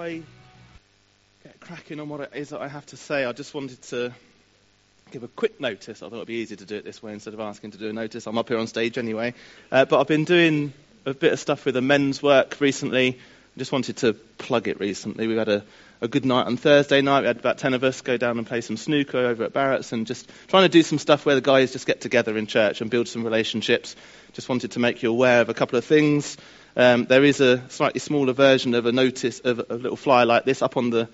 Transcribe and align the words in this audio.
I 0.00 0.22
get 1.44 1.60
cracking 1.60 2.00
on 2.00 2.08
what 2.08 2.20
it 2.20 2.30
is 2.34 2.48
that 2.50 2.62
I 2.62 2.68
have 2.68 2.86
to 2.86 2.96
say, 2.96 3.26
I 3.26 3.32
just 3.32 3.52
wanted 3.52 3.82
to 3.82 4.14
give 5.10 5.22
a 5.22 5.28
quick 5.28 5.60
notice. 5.60 6.02
I 6.02 6.08
thought 6.08 6.16
it'd 6.16 6.26
be 6.26 6.36
easier 6.36 6.56
to 6.56 6.64
do 6.64 6.76
it 6.76 6.84
this 6.84 7.02
way 7.02 7.12
instead 7.12 7.34
of 7.34 7.40
asking 7.40 7.72
to 7.72 7.78
do 7.78 7.90
a 7.90 7.92
notice. 7.92 8.26
I'm 8.26 8.38
up 8.38 8.48
here 8.48 8.56
on 8.56 8.66
stage 8.66 8.96
anyway. 8.96 9.34
Uh, 9.70 9.84
but 9.84 10.00
I've 10.00 10.06
been 10.06 10.24
doing 10.24 10.72
a 11.04 11.12
bit 11.12 11.34
of 11.34 11.38
stuff 11.38 11.66
with 11.66 11.74
the 11.74 11.82
men's 11.82 12.22
work 12.22 12.56
recently. 12.60 13.18
I 13.54 13.58
just 13.58 13.72
wanted 13.72 13.98
to 13.98 14.14
plug 14.14 14.68
it 14.68 14.80
recently. 14.80 15.26
We 15.26 15.36
had 15.36 15.50
a, 15.50 15.64
a 16.00 16.08
good 16.08 16.24
night 16.24 16.46
on 16.46 16.56
Thursday 16.56 17.02
night. 17.02 17.20
We 17.20 17.26
had 17.26 17.36
about 17.36 17.58
10 17.58 17.74
of 17.74 17.84
us 17.84 18.00
go 18.00 18.16
down 18.16 18.38
and 18.38 18.46
play 18.46 18.62
some 18.62 18.78
snooker 18.78 19.18
over 19.18 19.44
at 19.44 19.52
Barrett's 19.52 19.92
and 19.92 20.06
just 20.06 20.30
trying 20.48 20.62
to 20.62 20.70
do 20.70 20.82
some 20.82 20.96
stuff 20.98 21.26
where 21.26 21.34
the 21.34 21.42
guys 21.42 21.72
just 21.72 21.86
get 21.86 22.00
together 22.00 22.38
in 22.38 22.46
church 22.46 22.80
and 22.80 22.90
build 22.90 23.06
some 23.06 23.22
relationships. 23.22 23.96
Just 24.32 24.48
wanted 24.48 24.70
to 24.72 24.78
make 24.78 25.02
you 25.02 25.10
aware 25.10 25.42
of 25.42 25.50
a 25.50 25.54
couple 25.54 25.76
of 25.76 25.84
things. 25.84 26.38
Um, 26.76 27.04
there 27.06 27.24
is 27.24 27.40
a 27.40 27.68
slightly 27.68 28.00
smaller 28.00 28.32
version 28.32 28.74
of 28.74 28.86
a 28.86 28.92
notice 28.92 29.40
of 29.40 29.60
a 29.70 29.74
little 29.74 29.96
flyer 29.96 30.26
like 30.26 30.44
this 30.44 30.62
up 30.62 30.76
on 30.76 30.90
the 30.90 31.08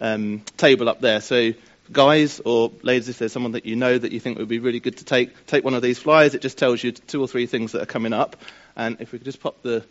um, 0.00 0.42
table 0.56 0.88
up 0.88 1.00
there. 1.00 1.20
So, 1.20 1.52
guys 1.90 2.40
or 2.44 2.72
ladies, 2.82 3.08
if 3.08 3.18
there's 3.18 3.32
someone 3.32 3.52
that 3.52 3.66
you 3.66 3.76
know 3.76 3.96
that 3.96 4.12
you 4.12 4.20
think 4.20 4.38
would 4.38 4.48
be 4.48 4.58
really 4.58 4.80
good 4.80 4.96
to 4.98 5.04
take, 5.04 5.46
take 5.46 5.64
one 5.64 5.74
of 5.74 5.82
these 5.82 5.98
flyers. 5.98 6.34
It 6.34 6.42
just 6.42 6.58
tells 6.58 6.82
you 6.82 6.92
two 6.92 7.20
or 7.20 7.28
three 7.28 7.46
things 7.46 7.72
that 7.72 7.82
are 7.82 7.86
coming 7.86 8.12
up. 8.12 8.36
And 8.76 9.00
if 9.00 9.12
we 9.12 9.18
could 9.18 9.26
just 9.26 9.40
pop 9.40 9.62
the 9.62 9.84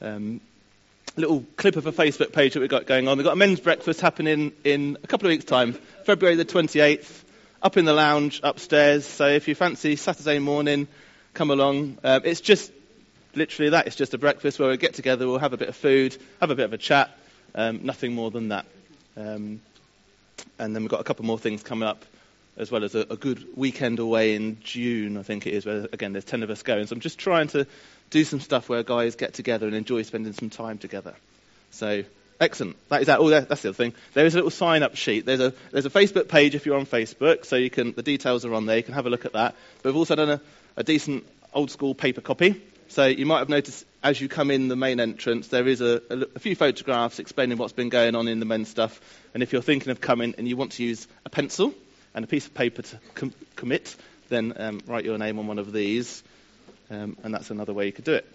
um, 0.00 0.40
little 1.16 1.44
clip 1.56 1.76
of 1.76 1.86
a 1.86 1.92
Facebook 1.92 2.32
page 2.32 2.54
that 2.54 2.60
we've 2.60 2.68
got 2.68 2.86
going 2.86 3.08
on. 3.08 3.16
We've 3.16 3.24
got 3.24 3.34
a 3.34 3.36
men's 3.36 3.60
breakfast 3.60 4.00
happening 4.00 4.52
in 4.64 4.98
a 5.02 5.06
couple 5.06 5.28
of 5.28 5.30
weeks' 5.30 5.44
time, 5.44 5.74
February 6.04 6.36
the 6.36 6.44
28th, 6.44 7.22
up 7.62 7.76
in 7.76 7.84
the 7.84 7.92
lounge 7.92 8.40
upstairs. 8.42 9.06
So 9.06 9.28
if 9.28 9.46
you 9.46 9.54
fancy 9.54 9.96
Saturday 9.96 10.38
morning, 10.38 10.88
come 11.32 11.50
along. 11.50 11.98
Um, 12.02 12.22
it's 12.24 12.40
just 12.40 12.72
literally 13.36 13.70
that. 13.70 13.86
It's 13.86 13.96
just 13.96 14.14
a 14.14 14.18
breakfast 14.18 14.58
where 14.58 14.68
we 14.68 14.76
get 14.76 14.94
together, 14.94 15.26
we'll 15.26 15.38
have 15.38 15.52
a 15.52 15.56
bit 15.56 15.68
of 15.68 15.76
food, 15.76 16.16
have 16.40 16.50
a 16.50 16.54
bit 16.54 16.64
of 16.64 16.72
a 16.72 16.78
chat, 16.78 17.10
um, 17.54 17.80
nothing 17.82 18.14
more 18.14 18.30
than 18.30 18.48
that. 18.48 18.66
Um, 19.16 19.60
and 20.58 20.74
then 20.74 20.82
we've 20.82 20.90
got 20.90 21.00
a 21.00 21.04
couple 21.04 21.24
more 21.24 21.38
things 21.38 21.62
coming 21.62 21.88
up, 21.88 22.04
as 22.56 22.70
well 22.70 22.84
as 22.84 22.94
a, 22.94 23.00
a, 23.10 23.16
good 23.16 23.44
weekend 23.56 23.98
away 23.98 24.34
in 24.34 24.58
June, 24.62 25.16
I 25.16 25.22
think 25.22 25.46
it 25.46 25.54
is, 25.54 25.66
where, 25.66 25.86
again, 25.92 26.12
there's 26.12 26.24
10 26.24 26.42
of 26.42 26.50
us 26.50 26.62
going. 26.62 26.86
So 26.86 26.94
I'm 26.94 27.00
just 27.00 27.18
trying 27.18 27.48
to 27.48 27.66
do 28.10 28.24
some 28.24 28.40
stuff 28.40 28.68
where 28.68 28.82
guys 28.82 29.16
get 29.16 29.34
together 29.34 29.66
and 29.66 29.74
enjoy 29.74 30.02
spending 30.02 30.32
some 30.32 30.50
time 30.50 30.78
together. 30.78 31.14
So, 31.70 32.04
excellent. 32.40 32.76
That 32.88 33.00
is 33.02 33.06
that. 33.08 33.18
Oh, 33.18 33.28
that's 33.28 33.62
the 33.62 33.68
other 33.68 33.72
thing. 33.72 33.94
There 34.14 34.26
is 34.26 34.34
a 34.34 34.38
little 34.38 34.50
sign-up 34.50 34.96
sheet. 34.96 35.26
There's 35.26 35.40
a, 35.40 35.52
there's 35.72 35.86
a 35.86 35.90
Facebook 35.90 36.28
page 36.28 36.54
if 36.54 36.66
you're 36.66 36.76
on 36.78 36.86
Facebook, 36.86 37.44
so 37.44 37.56
you 37.56 37.70
can, 37.70 37.92
the 37.92 38.02
details 38.02 38.44
are 38.44 38.54
on 38.54 38.66
there. 38.66 38.76
You 38.76 38.82
can 38.82 38.94
have 38.94 39.06
a 39.06 39.10
look 39.10 39.24
at 39.24 39.32
that. 39.32 39.54
But 39.82 39.90
we've 39.90 39.96
also 39.96 40.14
done 40.14 40.30
a, 40.30 40.40
a 40.76 40.84
decent 40.84 41.24
old-school 41.52 41.94
paper 41.94 42.20
copy. 42.20 42.60
So 42.94 43.06
you 43.06 43.26
might 43.26 43.40
have 43.40 43.48
noticed 43.48 43.84
as 44.04 44.20
you 44.20 44.28
come 44.28 44.52
in 44.52 44.68
the 44.68 44.76
main 44.76 45.00
entrance, 45.00 45.48
there 45.48 45.66
is 45.66 45.80
a, 45.80 46.00
a, 46.10 46.26
a, 46.36 46.38
few 46.38 46.54
photographs 46.54 47.18
explaining 47.18 47.58
what's 47.58 47.72
been 47.72 47.88
going 47.88 48.14
on 48.14 48.28
in 48.28 48.38
the 48.38 48.46
men's 48.46 48.68
stuff. 48.68 49.00
And 49.34 49.42
if 49.42 49.52
you're 49.52 49.62
thinking 49.62 49.90
of 49.90 50.00
coming 50.00 50.36
and 50.38 50.46
you 50.46 50.56
want 50.56 50.70
to 50.72 50.84
use 50.84 51.08
a 51.26 51.28
pencil 51.28 51.74
and 52.14 52.24
a 52.24 52.28
piece 52.28 52.46
of 52.46 52.54
paper 52.54 52.82
to 52.82 53.00
com- 53.16 53.34
commit, 53.56 53.96
then 54.28 54.52
um, 54.56 54.80
write 54.86 55.04
your 55.04 55.18
name 55.18 55.40
on 55.40 55.48
one 55.48 55.58
of 55.58 55.72
these. 55.72 56.22
Um, 56.88 57.16
and 57.24 57.34
that's 57.34 57.50
another 57.50 57.72
way 57.72 57.86
you 57.86 57.90
could 57.90 58.04
do 58.04 58.12
it. 58.12 58.32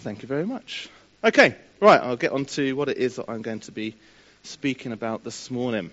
Thank 0.00 0.20
you 0.20 0.28
very 0.28 0.44
much. 0.44 0.90
Okay, 1.24 1.56
right, 1.80 2.02
I'll 2.02 2.16
get 2.16 2.32
on 2.32 2.44
to 2.44 2.74
what 2.74 2.90
it 2.90 2.98
is 2.98 3.16
that 3.16 3.30
I'm 3.30 3.40
going 3.40 3.60
to 3.60 3.72
be 3.72 3.94
speaking 4.42 4.92
about 4.92 5.24
this 5.24 5.50
morning. 5.50 5.90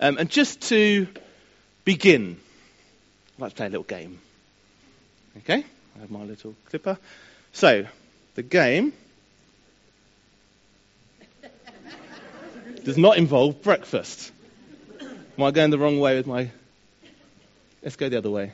Um, 0.00 0.16
and 0.16 0.30
just 0.30 0.62
to 0.70 1.06
begin, 1.84 2.40
I'd 3.36 3.42
like 3.42 3.50
to 3.50 3.56
play 3.56 3.66
a 3.66 3.68
little 3.68 3.84
game. 3.84 4.20
Okay? 5.40 5.66
I 5.98 6.02
have 6.02 6.10
my 6.12 6.22
little 6.22 6.54
clipper. 6.66 6.96
So, 7.52 7.86
the 8.36 8.42
game 8.44 8.92
does 12.84 12.96
not 12.96 13.18
involve 13.18 13.62
breakfast. 13.62 14.30
Am 15.00 15.42
I 15.42 15.50
going 15.50 15.70
the 15.70 15.78
wrong 15.78 15.98
way 15.98 16.16
with 16.16 16.26
my. 16.28 16.50
Let's 17.82 17.96
go 17.96 18.08
the 18.08 18.18
other 18.18 18.30
way. 18.30 18.52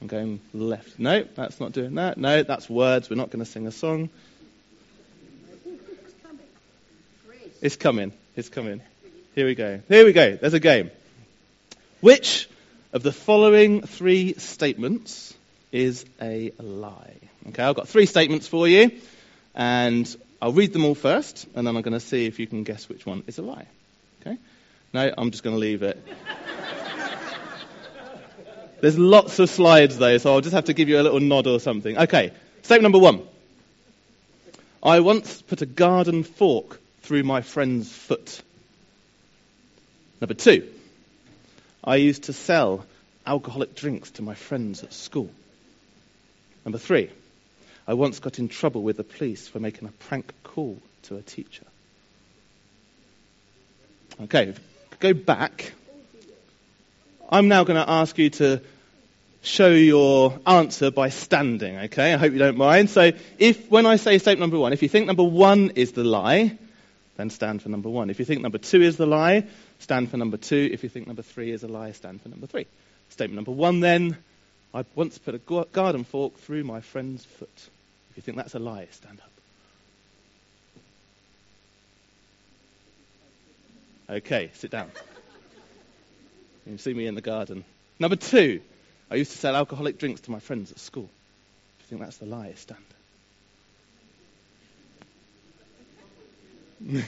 I'm 0.00 0.06
going 0.06 0.40
left. 0.52 1.00
No, 1.00 1.24
that's 1.34 1.58
not 1.58 1.72
doing 1.72 1.96
that. 1.96 2.16
No, 2.16 2.44
that's 2.44 2.70
words. 2.70 3.10
We're 3.10 3.16
not 3.16 3.30
going 3.30 3.44
to 3.44 3.50
sing 3.50 3.66
a 3.66 3.72
song. 3.72 4.08
It's 7.60 7.76
coming. 7.76 8.12
It's 8.36 8.48
coming. 8.48 8.82
Here 9.34 9.46
we 9.46 9.56
go. 9.56 9.80
Here 9.88 10.04
we 10.04 10.12
go. 10.12 10.36
There's 10.36 10.54
a 10.54 10.60
game. 10.60 10.92
Which 12.00 12.48
of 12.92 13.02
the 13.02 13.12
following 13.12 13.82
three 13.82 14.34
statements 14.34 15.34
is 15.74 16.06
a 16.22 16.52
lie. 16.60 17.16
Okay, 17.48 17.62
I've 17.62 17.74
got 17.74 17.88
three 17.88 18.06
statements 18.06 18.46
for 18.46 18.68
you, 18.68 18.92
and 19.56 20.16
I'll 20.40 20.52
read 20.52 20.72
them 20.72 20.84
all 20.84 20.94
first, 20.94 21.48
and 21.54 21.66
then 21.66 21.76
I'm 21.76 21.82
going 21.82 21.94
to 21.94 22.00
see 22.00 22.26
if 22.26 22.38
you 22.38 22.46
can 22.46 22.62
guess 22.62 22.88
which 22.88 23.04
one 23.04 23.24
is 23.26 23.38
a 23.38 23.42
lie. 23.42 23.66
Okay? 24.20 24.38
No, 24.92 25.12
I'm 25.18 25.32
just 25.32 25.42
going 25.42 25.56
to 25.56 25.60
leave 25.60 25.82
it. 25.82 26.00
There's 28.80 28.96
lots 28.96 29.40
of 29.40 29.50
slides 29.50 29.98
though, 29.98 30.18
so 30.18 30.32
I'll 30.32 30.42
just 30.42 30.54
have 30.54 30.66
to 30.66 30.74
give 30.74 30.88
you 30.88 31.00
a 31.00 31.02
little 31.02 31.20
nod 31.20 31.48
or 31.48 31.58
something. 31.58 31.98
Okay, 31.98 32.30
statement 32.62 32.84
number 32.84 33.00
one. 33.00 33.22
I 34.80 35.00
once 35.00 35.42
put 35.42 35.62
a 35.62 35.66
garden 35.66 36.22
fork 36.22 36.78
through 37.02 37.24
my 37.24 37.40
friend's 37.40 37.90
foot. 37.90 38.42
Number 40.20 40.34
two. 40.34 40.68
I 41.82 41.96
used 41.96 42.24
to 42.24 42.32
sell 42.32 42.86
alcoholic 43.26 43.74
drinks 43.74 44.12
to 44.12 44.22
my 44.22 44.34
friends 44.34 44.84
at 44.84 44.92
school. 44.92 45.30
Number 46.64 46.78
three, 46.78 47.10
I 47.86 47.94
once 47.94 48.20
got 48.20 48.38
in 48.38 48.48
trouble 48.48 48.82
with 48.82 48.96
the 48.96 49.04
police 49.04 49.48
for 49.48 49.60
making 49.60 49.88
a 49.88 49.92
prank 49.92 50.32
call 50.42 50.78
to 51.04 51.16
a 51.16 51.22
teacher. 51.22 51.64
Okay, 54.22 54.54
go 55.00 55.12
back. 55.12 55.72
I'm 57.28 57.48
now 57.48 57.64
going 57.64 57.82
to 57.82 57.90
ask 57.90 58.16
you 58.16 58.30
to 58.30 58.60
show 59.42 59.70
your 59.70 60.38
answer 60.46 60.90
by 60.90 61.10
standing, 61.10 61.76
okay? 61.76 62.14
I 62.14 62.16
hope 62.16 62.32
you 62.32 62.38
don't 62.38 62.56
mind. 62.56 62.90
So, 62.90 63.12
if 63.38 63.70
when 63.70 63.86
I 63.86 63.96
say 63.96 64.18
statement 64.18 64.40
number 64.40 64.58
one, 64.58 64.72
if 64.72 64.82
you 64.82 64.88
think 64.88 65.06
number 65.06 65.22
one 65.22 65.70
is 65.70 65.92
the 65.92 66.04
lie, 66.04 66.56
then 67.16 67.30
stand 67.30 67.62
for 67.62 67.68
number 67.68 67.88
one. 67.88 68.08
If 68.10 68.18
you 68.18 68.24
think 68.24 68.40
number 68.40 68.58
two 68.58 68.80
is 68.80 68.96
the 68.96 69.06
lie, 69.06 69.44
stand 69.80 70.10
for 70.10 70.16
number 70.16 70.36
two. 70.36 70.70
If 70.72 70.82
you 70.82 70.88
think 70.88 71.06
number 71.06 71.22
three 71.22 71.50
is 71.50 71.62
a 71.62 71.68
lie, 71.68 71.92
stand 71.92 72.22
for 72.22 72.28
number 72.28 72.46
three. 72.46 72.66
Statement 73.10 73.36
number 73.36 73.52
one, 73.52 73.80
then, 73.80 74.16
I 74.74 74.84
once 74.96 75.18
put 75.18 75.36
a 75.36 75.64
garden 75.72 76.02
fork 76.02 76.36
through 76.38 76.64
my 76.64 76.80
friend's 76.80 77.24
foot. 77.24 77.68
If 78.10 78.16
you 78.16 78.22
think 78.22 78.36
that's 78.36 78.54
a 78.54 78.58
lie, 78.58 78.88
stand 78.90 79.20
up. 79.20 79.30
Okay, 84.16 84.50
sit 84.54 84.72
down. 84.72 84.90
You 86.66 86.76
see 86.78 86.92
me 86.92 87.06
in 87.06 87.14
the 87.14 87.20
garden. 87.20 87.64
Number 88.00 88.16
two, 88.16 88.60
I 89.10 89.14
used 89.14 89.30
to 89.30 89.38
sell 89.38 89.54
alcoholic 89.54 89.98
drinks 89.98 90.22
to 90.22 90.32
my 90.32 90.40
friends 90.40 90.72
at 90.72 90.80
school. 90.80 91.08
If 91.78 91.84
you 91.84 91.88
think 91.90 92.00
that's 92.00 92.16
the 92.16 92.26
lie, 92.26 92.52
stand. 92.56 92.80
Up. 96.88 97.04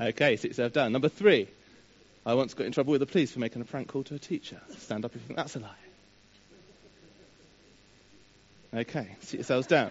okay, 0.08 0.36
sit 0.36 0.50
yourself 0.50 0.72
down. 0.72 0.92
Number 0.92 1.08
three, 1.08 1.46
I 2.24 2.34
once 2.34 2.54
got 2.54 2.66
in 2.66 2.72
trouble 2.72 2.92
with 2.92 3.00
the 3.00 3.06
police 3.06 3.32
for 3.32 3.40
making 3.40 3.62
a 3.62 3.64
prank 3.64 3.88
call 3.88 4.04
to 4.04 4.14
a 4.14 4.18
teacher. 4.18 4.60
Stand 4.78 5.04
up 5.04 5.14
if 5.14 5.22
you 5.22 5.26
think 5.26 5.36
that's 5.36 5.56
a 5.56 5.60
lie. 5.60 5.70
Okay, 8.74 9.08
sit 9.20 9.38
yourselves 9.38 9.66
down. 9.66 9.90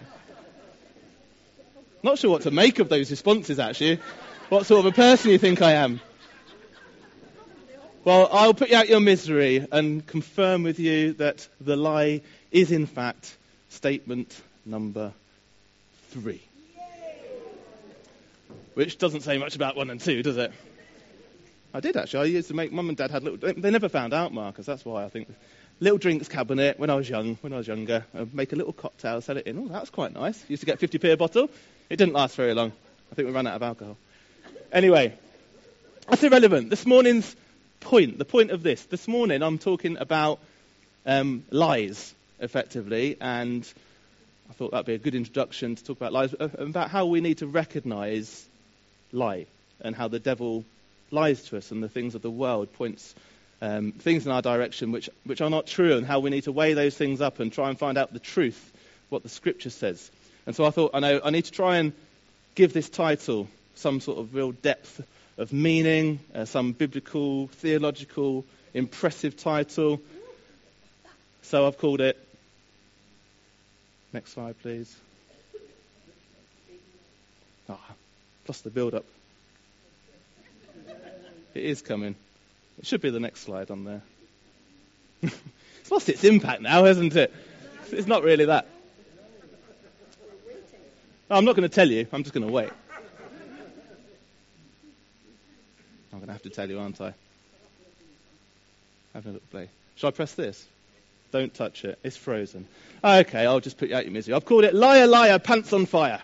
Not 2.02 2.18
sure 2.18 2.30
what 2.30 2.42
to 2.42 2.50
make 2.50 2.78
of 2.78 2.88
those 2.88 3.10
responses, 3.10 3.60
actually. 3.60 4.00
What 4.48 4.66
sort 4.66 4.80
of 4.80 4.92
a 4.92 4.96
person 4.96 5.30
you 5.30 5.38
think 5.38 5.62
I 5.62 5.72
am? 5.72 6.00
Well, 8.04 8.28
I'll 8.32 8.54
put 8.54 8.70
you 8.70 8.76
out 8.76 8.88
your 8.88 8.98
misery 8.98 9.64
and 9.70 10.04
confirm 10.04 10.64
with 10.64 10.80
you 10.80 11.12
that 11.14 11.46
the 11.60 11.76
lie 11.76 12.22
is, 12.50 12.72
in 12.72 12.86
fact, 12.86 13.36
statement 13.68 14.40
number 14.66 15.12
three. 16.10 16.42
Which 18.74 18.98
doesn't 18.98 19.20
say 19.20 19.38
much 19.38 19.54
about 19.54 19.76
one 19.76 19.90
and 19.90 20.00
two, 20.00 20.24
does 20.24 20.36
it? 20.38 20.52
I 21.74 21.80
did 21.80 21.96
actually. 21.96 22.20
I 22.20 22.24
used 22.32 22.48
to 22.48 22.54
make. 22.54 22.72
Mum 22.72 22.88
and 22.88 22.96
Dad 22.96 23.10
had 23.10 23.22
little. 23.22 23.52
They 23.52 23.70
never 23.70 23.88
found 23.88 24.12
out, 24.12 24.32
Marcus. 24.32 24.66
That's 24.66 24.84
why 24.84 25.04
I 25.04 25.08
think. 25.08 25.28
Little 25.80 25.98
drinks 25.98 26.28
cabinet 26.28 26.78
when 26.78 26.90
I 26.90 26.94
was 26.94 27.08
young. 27.08 27.36
When 27.40 27.52
I 27.52 27.56
was 27.56 27.66
younger, 27.66 28.04
I'd 28.14 28.32
make 28.32 28.52
a 28.52 28.56
little 28.56 28.72
cocktail, 28.72 29.20
sell 29.20 29.36
it 29.36 29.46
in. 29.46 29.58
Oh, 29.58 29.68
that's 29.68 29.90
quite 29.90 30.12
nice. 30.12 30.44
Used 30.48 30.60
to 30.60 30.66
get 30.66 30.78
50p 30.78 31.12
a 31.12 31.16
bottle. 31.16 31.50
It 31.90 31.96
didn't 31.96 32.14
last 32.14 32.36
very 32.36 32.54
long. 32.54 32.72
I 33.10 33.14
think 33.14 33.26
we 33.26 33.34
ran 33.34 33.46
out 33.48 33.56
of 33.56 33.62
alcohol. 33.62 33.96
Anyway, 34.70 35.12
that's 36.08 36.22
irrelevant. 36.22 36.70
This 36.70 36.86
morning's 36.86 37.34
point, 37.80 38.18
the 38.18 38.24
point 38.24 38.50
of 38.50 38.62
this, 38.62 38.84
this 38.86 39.08
morning 39.08 39.42
I'm 39.42 39.58
talking 39.58 39.96
about 39.98 40.38
um, 41.04 41.44
lies, 41.50 42.14
effectively, 42.38 43.16
and 43.20 43.70
I 44.48 44.52
thought 44.52 44.70
that'd 44.70 44.86
be 44.86 44.94
a 44.94 44.98
good 44.98 45.14
introduction 45.14 45.74
to 45.74 45.84
talk 45.84 45.96
about 45.96 46.12
lies, 46.12 46.34
uh, 46.38 46.48
about 46.58 46.90
how 46.90 47.06
we 47.06 47.20
need 47.20 47.38
to 47.38 47.46
recognize 47.46 48.46
lie 49.12 49.46
and 49.80 49.94
how 49.94 50.08
the 50.08 50.20
devil 50.20 50.64
lies 51.12 51.44
to 51.44 51.56
us 51.56 51.70
and 51.70 51.82
the 51.82 51.88
things 51.88 52.14
of 52.14 52.22
the 52.22 52.30
world 52.30 52.72
points 52.72 53.14
um, 53.62 53.92
things 53.92 54.26
in 54.26 54.32
our 54.32 54.42
direction 54.42 54.90
which, 54.90 55.08
which 55.24 55.40
are 55.40 55.48
not 55.48 55.68
true 55.68 55.96
and 55.96 56.04
how 56.04 56.18
we 56.18 56.30
need 56.30 56.44
to 56.44 56.52
weigh 56.52 56.74
those 56.74 56.96
things 56.96 57.20
up 57.20 57.38
and 57.38 57.52
try 57.52 57.68
and 57.68 57.78
find 57.78 57.96
out 57.96 58.12
the 58.12 58.18
truth, 58.18 58.72
what 59.08 59.22
the 59.22 59.28
scripture 59.28 59.70
says. 59.70 60.10
And 60.46 60.56
so 60.56 60.64
I 60.64 60.70
thought, 60.70 60.90
I 60.94 61.00
know, 61.00 61.20
I 61.24 61.30
need 61.30 61.44
to 61.44 61.52
try 61.52 61.76
and 61.76 61.92
give 62.56 62.72
this 62.72 62.90
title 62.90 63.48
some 63.76 64.00
sort 64.00 64.18
of 64.18 64.34
real 64.34 64.50
depth 64.50 65.00
of 65.38 65.52
meaning, 65.52 66.18
uh, 66.34 66.44
some 66.44 66.72
biblical, 66.72 67.46
theological, 67.46 68.44
impressive 68.74 69.36
title. 69.36 70.00
So 71.42 71.64
I've 71.66 71.78
called 71.78 72.00
it. 72.00 72.18
Next 74.12 74.32
slide, 74.32 74.60
please. 74.60 74.94
Ah, 77.68 77.78
plus 78.44 78.60
the 78.62 78.70
build 78.70 78.94
up. 78.94 79.04
It 81.54 81.64
is 81.64 81.82
coming. 81.82 82.14
It 82.78 82.86
should 82.86 83.00
be 83.00 83.10
the 83.10 83.20
next 83.20 83.40
slide 83.40 83.70
on 83.70 83.84
there. 83.84 84.02
it's 85.22 85.90
lost 85.90 86.08
its 86.08 86.24
impact 86.24 86.62
now, 86.62 86.84
hasn't 86.84 87.14
it? 87.14 87.32
It's 87.90 88.06
not 88.06 88.22
really 88.22 88.46
that. 88.46 88.66
Oh, 91.30 91.36
I'm 91.36 91.44
not 91.44 91.56
going 91.56 91.68
to 91.68 91.74
tell 91.74 91.90
you. 91.90 92.06
I'm 92.12 92.22
just 92.22 92.34
going 92.34 92.46
to 92.46 92.52
wait. 92.52 92.70
I'm 96.12 96.18
going 96.18 96.26
to 96.26 96.32
have 96.32 96.42
to 96.42 96.50
tell 96.50 96.68
you, 96.68 96.78
aren't 96.78 97.00
I? 97.00 97.14
Have 99.14 99.24
a 99.26 99.28
little 99.28 99.46
play. 99.50 99.68
Shall 99.96 100.08
I 100.08 100.10
press 100.10 100.34
this? 100.34 100.66
Don't 101.30 101.52
touch 101.54 101.84
it. 101.84 101.98
It's 102.02 102.16
frozen. 102.16 102.66
Okay, 103.02 103.46
I'll 103.46 103.60
just 103.60 103.78
put 103.78 103.88
you 103.88 103.96
out 103.96 104.04
your 104.04 104.12
misery. 104.12 104.34
I've 104.34 104.44
called 104.44 104.64
it 104.64 104.74
Liar, 104.74 105.06
Liar, 105.06 105.38
Pants 105.38 105.72
on 105.72 105.86
Fire. 105.86 106.20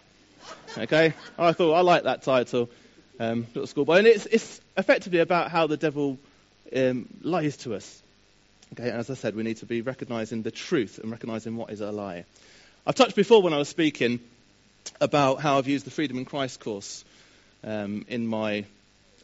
Okay? 0.76 1.14
I 1.38 1.52
thought 1.52 1.72
I 1.72 1.80
like 1.80 2.02
that 2.04 2.22
title. 2.22 2.68
Um, 3.20 3.46
little 3.48 3.66
schoolboy. 3.66 3.98
And 3.98 4.06
it's, 4.06 4.26
it's 4.26 4.60
effectively 4.76 5.18
about 5.18 5.50
how 5.50 5.66
the 5.66 5.76
devil 5.76 6.18
um, 6.74 7.08
lies 7.22 7.56
to 7.58 7.74
us. 7.74 8.02
Okay, 8.74 8.90
and 8.90 8.98
as 8.98 9.10
I 9.10 9.14
said, 9.14 9.34
we 9.34 9.42
need 9.42 9.56
to 9.58 9.66
be 9.66 9.80
recognizing 9.80 10.42
the 10.42 10.50
truth 10.50 11.00
and 11.02 11.10
recognizing 11.10 11.56
what 11.56 11.70
is 11.70 11.80
a 11.80 11.90
lie. 11.90 12.24
I've 12.86 12.94
touched 12.94 13.16
before 13.16 13.42
when 13.42 13.52
I 13.52 13.58
was 13.58 13.68
speaking 13.68 14.20
about 15.00 15.40
how 15.40 15.58
I've 15.58 15.66
used 15.66 15.84
the 15.84 15.90
Freedom 15.90 16.18
in 16.18 16.24
Christ 16.26 16.60
course 16.60 17.04
um, 17.64 18.04
in 18.08 18.26
my 18.26 18.64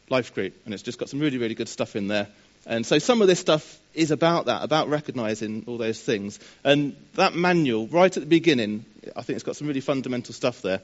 life 0.09 0.33
group, 0.33 0.53
and 0.65 0.73
it's 0.73 0.83
just 0.83 0.99
got 0.99 1.09
some 1.09 1.19
really, 1.19 1.37
really 1.37 1.55
good 1.55 1.69
stuff 1.69 1.95
in 1.95 2.07
there. 2.07 2.27
And 2.65 2.85
so 2.85 2.99
some 2.99 3.21
of 3.21 3.27
this 3.27 3.39
stuff 3.39 3.79
is 3.93 4.11
about 4.11 4.47
that, 4.47 4.63
about 4.63 4.89
recognizing 4.89 5.63
all 5.67 5.77
those 5.77 6.01
things. 6.01 6.39
And 6.63 6.95
that 7.13 7.35
manual, 7.35 7.87
right 7.87 8.15
at 8.15 8.21
the 8.21 8.27
beginning, 8.27 8.85
I 9.15 9.21
think 9.21 9.35
it's 9.35 9.43
got 9.43 9.55
some 9.55 9.67
really 9.67 9.81
fundamental 9.81 10.33
stuff 10.33 10.61
there. 10.61 10.81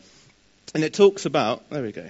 And 0.74 0.84
it 0.84 0.94
talks 0.94 1.26
about, 1.26 1.70
there 1.72 1.82
we 1.82 1.92
go. 1.92 2.08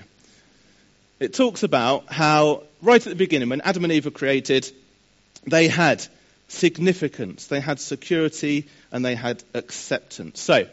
It 1.21 1.35
talks 1.35 1.61
about 1.61 2.11
how, 2.11 2.63
right 2.81 2.99
at 2.99 3.07
the 3.07 3.15
beginning, 3.15 3.49
when 3.49 3.61
Adam 3.61 3.83
and 3.83 3.93
Eve 3.93 4.05
were 4.05 4.11
created, 4.11 4.67
they 5.45 5.67
had 5.67 6.03
significance, 6.47 7.45
they 7.45 7.59
had 7.59 7.79
security, 7.79 8.67
and 8.91 9.05
they 9.05 9.13
had 9.13 9.43
acceptance. 9.53 10.41
So, 10.41 10.67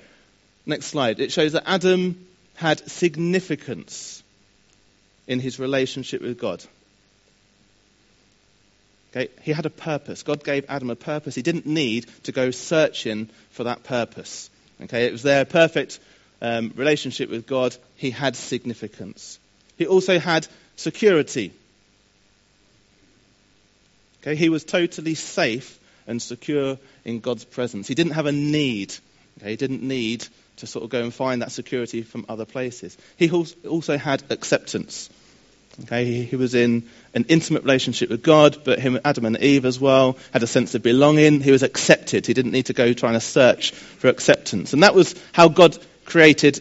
next 0.64 0.86
slide. 0.86 1.20
It 1.20 1.32
shows 1.32 1.52
that 1.52 1.64
Adam 1.66 2.26
had 2.54 2.78
significance 2.88 4.22
in 5.26 5.38
his 5.38 5.58
relationship 5.58 6.22
with 6.22 6.38
God. 6.38 6.64
Okay, 9.10 9.30
he 9.42 9.52
had 9.52 9.66
a 9.66 9.70
purpose. 9.70 10.22
God 10.22 10.42
gave 10.44 10.64
Adam 10.70 10.88
a 10.88 10.96
purpose. 10.96 11.34
He 11.34 11.42
didn't 11.42 11.66
need 11.66 12.06
to 12.22 12.32
go 12.32 12.52
searching 12.52 13.28
for 13.50 13.64
that 13.64 13.82
purpose. 13.84 14.48
Okay, 14.80 15.04
it 15.04 15.12
was 15.12 15.22
their 15.22 15.44
perfect 15.44 16.00
um, 16.40 16.72
relationship 16.74 17.28
with 17.28 17.46
God. 17.46 17.76
He 17.96 18.10
had 18.10 18.34
significance. 18.34 19.38
He 19.78 19.86
also 19.86 20.18
had 20.18 20.46
security. 20.76 21.52
Okay, 24.22 24.34
he 24.34 24.48
was 24.48 24.64
totally 24.64 25.14
safe 25.14 25.78
and 26.06 26.20
secure 26.20 26.78
in 27.04 27.20
God's 27.20 27.44
presence. 27.44 27.86
He 27.86 27.94
didn't 27.94 28.12
have 28.12 28.26
a 28.26 28.32
need. 28.32 28.94
Okay, 29.38 29.50
he 29.50 29.56
didn't 29.56 29.82
need 29.82 30.26
to 30.56 30.66
sort 30.66 30.84
of 30.84 30.90
go 30.90 31.02
and 31.02 31.14
find 31.14 31.42
that 31.42 31.52
security 31.52 32.02
from 32.02 32.26
other 32.28 32.44
places. 32.44 32.98
He 33.16 33.30
also 33.30 33.96
had 33.96 34.24
acceptance. 34.30 35.08
Okay, 35.84 36.24
he 36.24 36.34
was 36.34 36.56
in 36.56 36.88
an 37.14 37.26
intimate 37.28 37.62
relationship 37.62 38.10
with 38.10 38.24
God, 38.24 38.64
but 38.64 38.80
him, 38.80 38.98
Adam 39.04 39.26
and 39.26 39.38
Eve 39.40 39.64
as 39.64 39.78
well, 39.78 40.18
had 40.32 40.42
a 40.42 40.48
sense 40.48 40.74
of 40.74 40.82
belonging. 40.82 41.40
He 41.40 41.52
was 41.52 41.62
accepted. 41.62 42.26
He 42.26 42.34
didn't 42.34 42.50
need 42.50 42.66
to 42.66 42.72
go 42.72 42.92
trying 42.92 43.12
to 43.12 43.20
search 43.20 43.70
for 43.70 44.08
acceptance. 44.08 44.72
And 44.72 44.82
that 44.82 44.96
was 44.96 45.14
how 45.32 45.46
God 45.46 45.78
created 46.04 46.60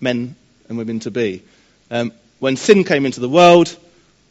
men 0.00 0.36
and 0.68 0.78
women 0.78 1.00
to 1.00 1.10
be. 1.10 1.42
Um, 1.90 2.12
when 2.38 2.56
sin 2.56 2.84
came 2.84 3.06
into 3.06 3.20
the 3.20 3.28
world, 3.28 3.76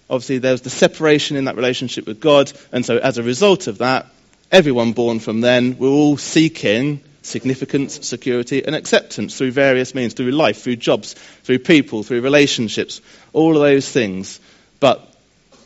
obviously 0.10 0.38
there 0.38 0.54
was 0.54 0.62
the 0.62 0.70
separation 0.70 1.38
in 1.38 1.46
that 1.46 1.56
relationship 1.56 2.06
with 2.08 2.20
God, 2.20 2.52
and 2.72 2.86
so 2.86 2.98
as 2.98 3.18
a 3.18 3.24
result 3.24 3.68
of 3.68 3.80
that, 3.80 4.08
everyone 4.52 4.94
born 4.94 5.20
from 5.20 5.42
then 5.42 5.78
were 5.78 5.88
all 5.90 6.18
seeking 6.18 7.02
significance, 7.22 8.08
security, 8.08 8.66
and 8.66 8.76
acceptance 8.76 9.38
through 9.38 9.52
various 9.52 9.94
means, 9.94 10.14
through 10.14 10.32
life, 10.32 10.62
through 10.62 10.78
jobs, 10.78 11.14
through 11.44 11.60
people, 11.60 12.04
through 12.04 12.22
relationships, 12.22 13.02
all 13.34 13.56
of 13.56 13.62
those 13.62 13.90
things. 13.90 14.40
But 14.80 15.06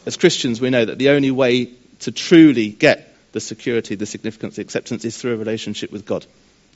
as 0.05 0.17
Christians, 0.17 0.59
we 0.59 0.69
know 0.69 0.83
that 0.83 0.97
the 0.97 1.09
only 1.09 1.31
way 1.31 1.69
to 1.99 2.11
truly 2.11 2.69
get 2.69 3.15
the 3.31 3.39
security, 3.39 3.95
the 3.95 4.05
significance, 4.05 4.57
the 4.57 4.61
acceptance 4.61 5.05
is 5.05 5.17
through 5.17 5.33
a 5.33 5.37
relationship 5.37 5.91
with 5.91 6.05
God, 6.05 6.25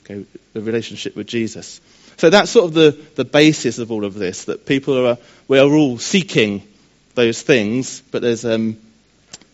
okay, 0.04 0.26
the 0.54 0.62
relationship 0.62 1.16
with 1.16 1.28
Jesus. 1.28 1.82
So 2.18 2.30
that's 2.30 2.52
sort 2.52 2.66
of 2.66 2.74
the, 2.74 2.92
the 3.16 3.26
basis 3.26 3.80
of 3.80 3.92
all 3.92 4.04
of 4.04 4.16
this, 4.16 4.46
that 4.46 4.66
people 4.66 5.08
are, 5.08 5.18
we 5.48 5.60
are 5.60 5.70
all 5.70 5.98
seeking 5.98 6.68
those 7.16 7.42
things, 7.42 8.02
but 8.12 8.22
there's 8.22 8.44
um, 8.44 8.78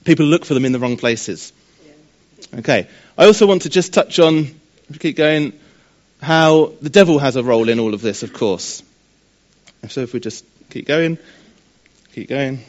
people 0.06 0.26
look 0.26 0.46
for 0.46 0.54
them 0.54 0.66
in 0.66 0.72
the 0.72 0.80
wrong 0.80 0.98
places. 0.98 1.54
Okay. 2.58 2.88
I 3.18 3.26
also 3.26 3.48
want 3.48 3.64
to 3.64 3.70
just 3.70 3.94
touch 3.94 4.20
on 4.20 4.48
keep 5.00 5.16
going, 5.16 5.54
how 6.22 6.74
the 6.82 6.90
devil 6.90 7.20
has 7.20 7.36
a 7.36 7.44
role 7.44 7.70
in 7.70 7.80
all 7.80 7.94
of 7.94 8.02
this, 8.02 8.24
of 8.24 8.34
course. 8.34 8.84
So 9.90 10.02
if 10.02 10.14
we 10.14 10.20
just 10.20 10.46
keep 10.70 10.88
going, 10.88 11.18
keep 12.14 12.30
going. 12.30 12.60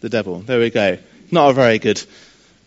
The 0.00 0.08
devil. 0.08 0.40
There 0.40 0.58
we 0.58 0.70
go. 0.70 0.98
Not 1.30 1.50
a 1.50 1.52
very 1.52 1.78
good 1.78 2.04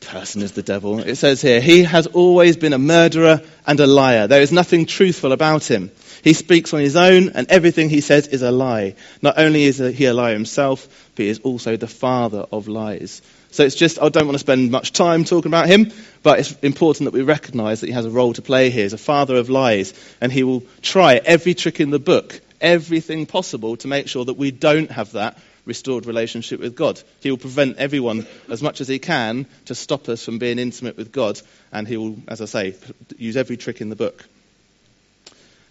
person 0.06 0.42
is 0.42 0.54
the 0.54 0.64
devil. 0.64 1.00
It 1.00 1.16
says 1.16 1.42
here, 1.42 1.60
he 1.60 1.84
has 1.84 2.08
always 2.08 2.58
been 2.58 2.74
a 2.74 2.78
murderer 2.78 3.42
and 3.68 3.80
a 3.80 3.88
liar. 3.88 4.28
There 4.28 4.42
is 4.42 4.52
nothing 4.52 4.86
truthful 4.86 5.32
about 5.32 5.70
him. 5.70 5.92
He 6.24 6.34
speaks 6.34 6.74
on 6.74 6.80
his 6.80 6.96
own, 6.96 7.30
and 7.30 7.50
everything 7.52 7.90
he 7.90 8.02
says 8.02 8.28
is 8.28 8.42
a 8.42 8.52
lie. 8.52 8.96
Not 9.22 9.38
only 9.38 9.64
is 9.64 9.78
he 9.78 10.06
a 10.06 10.14
liar 10.14 10.34
himself, 10.34 10.88
but 11.16 11.24
he 11.24 11.30
is 11.30 11.40
also 11.40 11.78
the 11.78 11.88
father 11.88 12.46
of 12.52 12.68
lies. 12.68 13.22
So 13.52 13.64
it's 13.64 13.76
just, 13.76 14.02
I 14.02 14.10
don't 14.10 14.26
want 14.26 14.36
to 14.36 14.40
spend 14.40 14.72
much 14.72 14.92
time 14.92 15.24
talking 15.24 15.50
about 15.50 15.68
him, 15.68 15.92
but 16.24 16.40
it's 16.40 16.54
important 16.62 17.06
that 17.06 17.14
we 17.14 17.22
recognize 17.22 17.82
that 17.82 17.88
he 17.88 17.94
has 17.94 18.06
a 18.06 18.12
role 18.12 18.34
to 18.34 18.42
play 18.42 18.70
here. 18.70 18.84
He's 18.84 18.94
a 18.94 18.98
father 18.98 19.36
of 19.36 19.50
lies, 19.50 19.94
and 20.20 20.32
he 20.32 20.44
will 20.44 20.64
try 20.82 21.16
every 21.16 21.54
trick 21.54 21.80
in 21.80 21.90
the 21.90 22.00
book, 22.00 22.42
everything 22.60 23.26
possible 23.26 23.78
to 23.78 23.88
make 23.88 24.08
sure 24.08 24.26
that 24.26 24.34
we 24.34 24.52
don't 24.52 24.92
have 24.92 25.12
that 25.14 25.38
restored 25.66 26.06
relationship 26.06 26.60
with 26.60 26.76
God. 26.76 27.02
He 27.22 27.32
will 27.32 27.38
prevent 27.38 27.78
everyone 27.78 28.28
as 28.50 28.62
much 28.62 28.82
as 28.82 28.88
he 28.88 29.00
can 29.00 29.48
to 29.66 29.76
stop 29.76 30.08
us 30.10 30.24
from 30.24 30.38
being 30.38 30.60
intimate 30.60 30.98
with 30.98 31.12
God, 31.12 31.42
and 31.72 31.88
he 31.88 31.98
will, 31.98 32.18
as 32.28 32.42
I 32.42 32.46
say, 32.46 32.76
use 33.18 33.38
every 33.38 33.58
trick 33.58 33.82
in 33.82 33.90
the 33.90 33.96
book. 33.96 34.26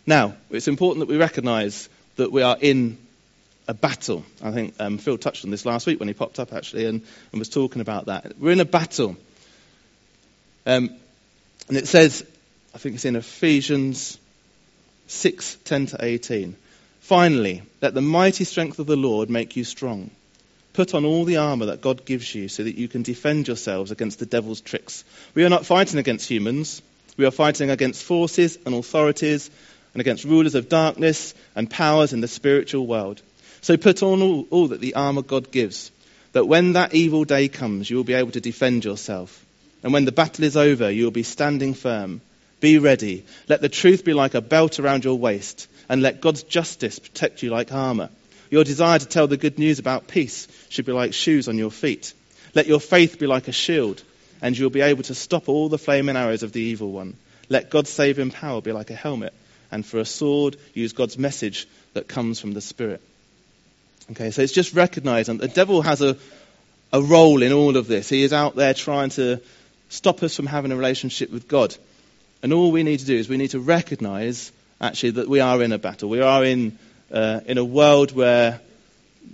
Now, 0.06 0.34
it's 0.50 0.68
important 0.68 1.06
that 1.06 1.12
we 1.12 1.16
recognize 1.16 1.88
that 2.16 2.30
we 2.30 2.42
are 2.42 2.56
in 2.60 2.98
a 3.66 3.74
battle. 3.74 4.24
I 4.42 4.50
think 4.50 4.74
um, 4.78 4.98
Phil 4.98 5.16
touched 5.16 5.44
on 5.44 5.50
this 5.50 5.64
last 5.64 5.86
week 5.86 5.98
when 5.98 6.08
he 6.08 6.14
popped 6.14 6.38
up 6.38 6.52
actually 6.52 6.86
and, 6.86 7.02
and 7.32 7.38
was 7.38 7.48
talking 7.48 7.80
about 7.80 8.06
that. 8.06 8.38
We're 8.38 8.52
in 8.52 8.60
a 8.60 8.66
battle. 8.66 9.16
Um, 10.66 10.90
and 11.68 11.76
it 11.76 11.88
says, 11.88 12.26
I 12.74 12.78
think 12.78 12.96
it's 12.96 13.04
in 13.04 13.16
Ephesians 13.16 14.18
6 15.06 15.58
10 15.64 15.86
to 15.86 16.04
18. 16.04 16.56
Finally, 17.04 17.60
let 17.82 17.92
the 17.92 18.00
mighty 18.00 18.44
strength 18.44 18.78
of 18.78 18.86
the 18.86 18.96
Lord 18.96 19.28
make 19.28 19.56
you 19.56 19.62
strong. 19.62 20.10
Put 20.72 20.94
on 20.94 21.04
all 21.04 21.26
the 21.26 21.36
armour 21.36 21.66
that 21.66 21.82
God 21.82 22.06
gives 22.06 22.34
you 22.34 22.48
so 22.48 22.64
that 22.64 22.78
you 22.78 22.88
can 22.88 23.02
defend 23.02 23.46
yourselves 23.46 23.90
against 23.90 24.20
the 24.20 24.24
devil's 24.24 24.62
tricks. 24.62 25.04
We 25.34 25.44
are 25.44 25.50
not 25.50 25.66
fighting 25.66 25.98
against 25.98 26.26
humans, 26.26 26.80
we 27.18 27.26
are 27.26 27.30
fighting 27.30 27.68
against 27.68 28.02
forces 28.02 28.58
and 28.64 28.74
authorities 28.74 29.50
and 29.92 30.00
against 30.00 30.24
rulers 30.24 30.54
of 30.54 30.70
darkness 30.70 31.34
and 31.54 31.68
powers 31.68 32.14
in 32.14 32.22
the 32.22 32.26
spiritual 32.26 32.86
world. 32.86 33.20
So 33.60 33.76
put 33.76 34.02
on 34.02 34.22
all, 34.22 34.46
all 34.48 34.68
that 34.68 34.80
the 34.80 34.94
armour 34.94 35.20
God 35.20 35.52
gives, 35.52 35.92
that 36.32 36.48
when 36.48 36.72
that 36.72 36.94
evil 36.94 37.24
day 37.24 37.48
comes, 37.48 37.90
you 37.90 37.98
will 37.98 38.04
be 38.04 38.14
able 38.14 38.30
to 38.30 38.40
defend 38.40 38.82
yourself. 38.82 39.44
And 39.82 39.92
when 39.92 40.06
the 40.06 40.10
battle 40.10 40.44
is 40.44 40.56
over, 40.56 40.90
you 40.90 41.04
will 41.04 41.10
be 41.10 41.22
standing 41.22 41.74
firm. 41.74 42.22
Be 42.60 42.78
ready. 42.78 43.26
Let 43.46 43.60
the 43.60 43.68
truth 43.68 44.06
be 44.06 44.14
like 44.14 44.32
a 44.32 44.40
belt 44.40 44.80
around 44.80 45.04
your 45.04 45.18
waist, 45.18 45.68
and 45.88 46.02
let 46.02 46.20
God's 46.20 46.42
justice 46.42 46.98
protect 46.98 47.42
you 47.42 47.50
like 47.50 47.72
armour. 47.72 48.10
Your 48.50 48.64
desire 48.64 48.98
to 48.98 49.06
tell 49.06 49.26
the 49.26 49.36
good 49.36 49.58
news 49.58 49.78
about 49.78 50.08
peace 50.08 50.48
should 50.68 50.86
be 50.86 50.92
like 50.92 51.14
shoes 51.14 51.48
on 51.48 51.58
your 51.58 51.70
feet. 51.70 52.12
Let 52.54 52.66
your 52.66 52.80
faith 52.80 53.18
be 53.18 53.26
like 53.26 53.48
a 53.48 53.52
shield, 53.52 54.02
and 54.40 54.56
you'll 54.56 54.70
be 54.70 54.80
able 54.80 55.02
to 55.04 55.14
stop 55.14 55.48
all 55.48 55.68
the 55.68 55.78
flaming 55.78 56.16
arrows 56.16 56.42
of 56.42 56.52
the 56.52 56.60
evil 56.60 56.92
one. 56.92 57.16
Let 57.48 57.70
God's 57.70 57.90
saving 57.90 58.30
power 58.30 58.60
be 58.60 58.72
like 58.72 58.90
a 58.90 58.94
helmet, 58.94 59.34
and 59.70 59.84
for 59.84 59.98
a 59.98 60.04
sword, 60.04 60.56
use 60.72 60.92
God's 60.92 61.18
message 61.18 61.66
that 61.94 62.08
comes 62.08 62.40
from 62.40 62.52
the 62.52 62.60
Spirit. 62.60 63.00
Okay, 64.10 64.30
so 64.30 64.42
it's 64.42 64.52
just 64.52 64.74
recognizing 64.74 65.38
the 65.38 65.48
devil 65.48 65.82
has 65.82 66.02
a, 66.02 66.16
a 66.92 67.00
role 67.00 67.42
in 67.42 67.52
all 67.52 67.76
of 67.76 67.86
this. 67.86 68.08
He 68.08 68.22
is 68.22 68.32
out 68.32 68.54
there 68.54 68.74
trying 68.74 69.10
to 69.10 69.40
stop 69.88 70.22
us 70.22 70.36
from 70.36 70.46
having 70.46 70.72
a 70.72 70.76
relationship 70.76 71.30
with 71.30 71.48
God. 71.48 71.74
And 72.42 72.52
all 72.52 72.70
we 72.70 72.82
need 72.82 72.98
to 72.98 73.06
do 73.06 73.16
is 73.16 73.28
we 73.28 73.38
need 73.38 73.50
to 73.50 73.60
recognize 73.60 74.52
actually, 74.84 75.12
that 75.12 75.28
we 75.28 75.40
are 75.40 75.62
in 75.62 75.72
a 75.72 75.78
battle. 75.78 76.08
We 76.08 76.20
are 76.20 76.44
in, 76.44 76.78
uh, 77.10 77.40
in 77.46 77.58
a 77.58 77.64
world 77.64 78.12
where 78.12 78.60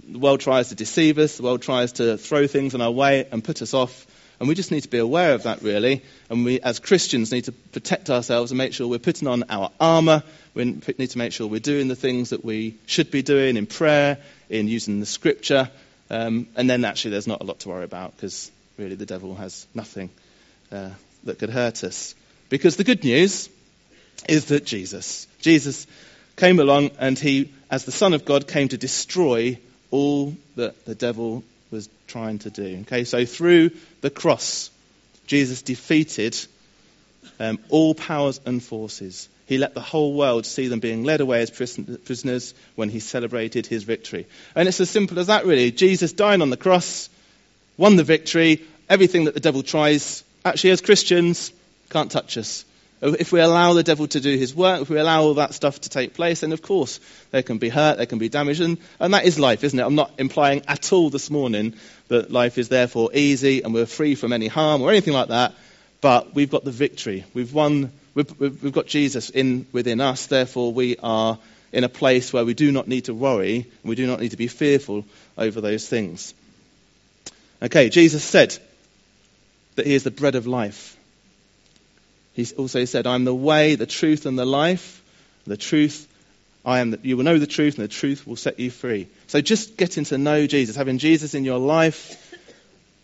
the 0.08 0.18
world 0.18 0.40
tries 0.40 0.68
to 0.68 0.76
deceive 0.76 1.18
us, 1.18 1.36
the 1.36 1.42
world 1.42 1.62
tries 1.62 1.92
to 1.94 2.16
throw 2.16 2.46
things 2.46 2.74
in 2.74 2.80
our 2.80 2.90
way 2.90 3.26
and 3.30 3.42
put 3.42 3.60
us 3.60 3.74
off. 3.74 4.06
And 4.38 4.48
we 4.48 4.54
just 4.54 4.70
need 4.70 4.82
to 4.82 4.88
be 4.88 4.98
aware 4.98 5.34
of 5.34 5.42
that, 5.42 5.60
really. 5.60 6.02
And 6.30 6.44
we, 6.44 6.60
as 6.60 6.78
Christians, 6.78 7.32
need 7.32 7.44
to 7.44 7.52
protect 7.52 8.08
ourselves 8.08 8.52
and 8.52 8.58
make 8.58 8.72
sure 8.72 8.88
we're 8.88 8.98
putting 8.98 9.28
on 9.28 9.44
our 9.50 9.70
armour. 9.78 10.22
We 10.54 10.64
need 10.64 11.10
to 11.10 11.18
make 11.18 11.32
sure 11.32 11.46
we're 11.46 11.60
doing 11.60 11.88
the 11.88 11.96
things 11.96 12.30
that 12.30 12.44
we 12.44 12.76
should 12.86 13.10
be 13.10 13.22
doing 13.22 13.56
in 13.56 13.66
prayer, 13.66 14.18
in 14.48 14.68
using 14.68 15.00
the 15.00 15.06
scripture. 15.06 15.68
Um, 16.08 16.46
and 16.56 16.70
then 16.70 16.84
actually, 16.84 17.10
there's 17.10 17.26
not 17.26 17.42
a 17.42 17.44
lot 17.44 17.58
to 17.60 17.68
worry 17.68 17.84
about 17.84 18.16
because 18.16 18.50
really 18.78 18.94
the 18.94 19.04
devil 19.04 19.34
has 19.34 19.66
nothing 19.74 20.10
uh, 20.72 20.90
that 21.24 21.38
could 21.38 21.50
hurt 21.50 21.84
us. 21.84 22.14
Because 22.48 22.76
the 22.76 22.84
good 22.84 23.04
news 23.04 23.50
is 24.28 24.46
that 24.46 24.64
Jesus, 24.64 25.26
Jesus 25.40 25.86
came 26.36 26.58
along 26.58 26.90
and 26.98 27.18
he, 27.18 27.52
as 27.70 27.84
the 27.84 27.92
Son 27.92 28.14
of 28.14 28.24
God, 28.24 28.48
came 28.48 28.68
to 28.68 28.78
destroy 28.78 29.58
all 29.90 30.34
that 30.56 30.84
the 30.84 30.94
devil 30.94 31.44
was 31.70 31.88
trying 32.06 32.38
to 32.40 32.50
do. 32.50 32.78
Okay, 32.82 33.04
so 33.04 33.24
through 33.24 33.70
the 34.00 34.10
cross, 34.10 34.70
Jesus 35.26 35.62
defeated 35.62 36.36
um, 37.38 37.58
all 37.68 37.94
powers 37.94 38.40
and 38.44 38.62
forces. 38.62 39.28
He 39.46 39.58
let 39.58 39.74
the 39.74 39.80
whole 39.80 40.14
world 40.14 40.46
see 40.46 40.68
them 40.68 40.80
being 40.80 41.02
led 41.04 41.20
away 41.20 41.42
as 41.42 41.50
prisoners 41.50 42.54
when 42.76 42.88
he 42.88 43.00
celebrated 43.00 43.66
his 43.66 43.82
victory. 43.82 44.26
And 44.54 44.68
it's 44.68 44.80
as 44.80 44.90
simple 44.90 45.18
as 45.18 45.26
that, 45.26 45.44
really. 45.44 45.72
Jesus 45.72 46.12
dying 46.12 46.40
on 46.40 46.50
the 46.50 46.56
cross, 46.56 47.08
won 47.76 47.96
the 47.96 48.04
victory. 48.04 48.62
Everything 48.88 49.24
that 49.24 49.34
the 49.34 49.40
devil 49.40 49.62
tries, 49.62 50.22
actually, 50.44 50.70
as 50.70 50.80
Christians, 50.80 51.52
can't 51.90 52.10
touch 52.10 52.38
us. 52.38 52.64
If 53.02 53.32
we 53.32 53.40
allow 53.40 53.72
the 53.72 53.82
devil 53.82 54.06
to 54.08 54.20
do 54.20 54.36
his 54.36 54.54
work, 54.54 54.82
if 54.82 54.90
we 54.90 54.98
allow 54.98 55.22
all 55.22 55.34
that 55.34 55.54
stuff 55.54 55.80
to 55.82 55.88
take 55.88 56.12
place, 56.12 56.40
then 56.40 56.52
of 56.52 56.60
course 56.60 57.00
there 57.30 57.42
can 57.42 57.56
be 57.56 57.70
hurt, 57.70 57.96
there 57.96 58.06
can 58.06 58.18
be 58.18 58.28
damage, 58.28 58.60
and, 58.60 58.76
and 58.98 59.14
that 59.14 59.24
is 59.24 59.38
life, 59.38 59.64
isn't 59.64 59.78
it? 59.78 59.82
I'm 59.82 59.94
not 59.94 60.12
implying 60.18 60.62
at 60.68 60.92
all 60.92 61.08
this 61.08 61.30
morning 61.30 61.74
that 62.08 62.30
life 62.30 62.58
is 62.58 62.68
therefore 62.68 63.10
easy 63.14 63.62
and 63.62 63.72
we're 63.72 63.86
free 63.86 64.14
from 64.14 64.34
any 64.34 64.48
harm 64.48 64.82
or 64.82 64.90
anything 64.90 65.14
like 65.14 65.28
that, 65.28 65.54
but 66.02 66.34
we've 66.34 66.50
got 66.50 66.64
the 66.64 66.70
victory. 66.70 67.24
We've 67.32 67.54
won, 67.54 67.90
we've, 68.14 68.38
we've 68.38 68.72
got 68.72 68.86
Jesus 68.86 69.30
in 69.30 69.66
within 69.72 70.02
us, 70.02 70.26
therefore 70.26 70.72
we 70.72 70.96
are 71.02 71.38
in 71.72 71.84
a 71.84 71.88
place 71.88 72.32
where 72.32 72.44
we 72.44 72.52
do 72.52 72.70
not 72.70 72.86
need 72.86 73.06
to 73.06 73.14
worry, 73.14 73.54
and 73.54 73.88
we 73.88 73.94
do 73.94 74.06
not 74.06 74.20
need 74.20 74.32
to 74.32 74.36
be 74.36 74.48
fearful 74.48 75.06
over 75.38 75.62
those 75.62 75.88
things. 75.88 76.34
Okay, 77.62 77.88
Jesus 77.88 78.24
said 78.24 78.58
that 79.76 79.86
he 79.86 79.94
is 79.94 80.04
the 80.04 80.10
bread 80.10 80.34
of 80.34 80.46
life. 80.46 80.96
He 82.32 82.46
also 82.56 82.84
said, 82.84 83.06
I'm 83.06 83.24
the 83.24 83.34
way, 83.34 83.74
the 83.74 83.86
truth, 83.86 84.26
and 84.26 84.38
the 84.38 84.44
life. 84.44 85.02
The 85.46 85.56
truth, 85.56 86.06
I 86.64 86.80
am 86.80 86.92
the, 86.92 87.00
you 87.02 87.16
will 87.16 87.24
know 87.24 87.38
the 87.38 87.46
truth, 87.46 87.76
and 87.78 87.84
the 87.84 87.92
truth 87.92 88.26
will 88.26 88.36
set 88.36 88.60
you 88.60 88.70
free. 88.70 89.08
So 89.26 89.40
just 89.40 89.76
getting 89.76 90.04
to 90.04 90.18
know 90.18 90.46
Jesus, 90.46 90.76
having 90.76 90.98
Jesus 90.98 91.34
in 91.34 91.44
your 91.44 91.58
life, 91.58 92.34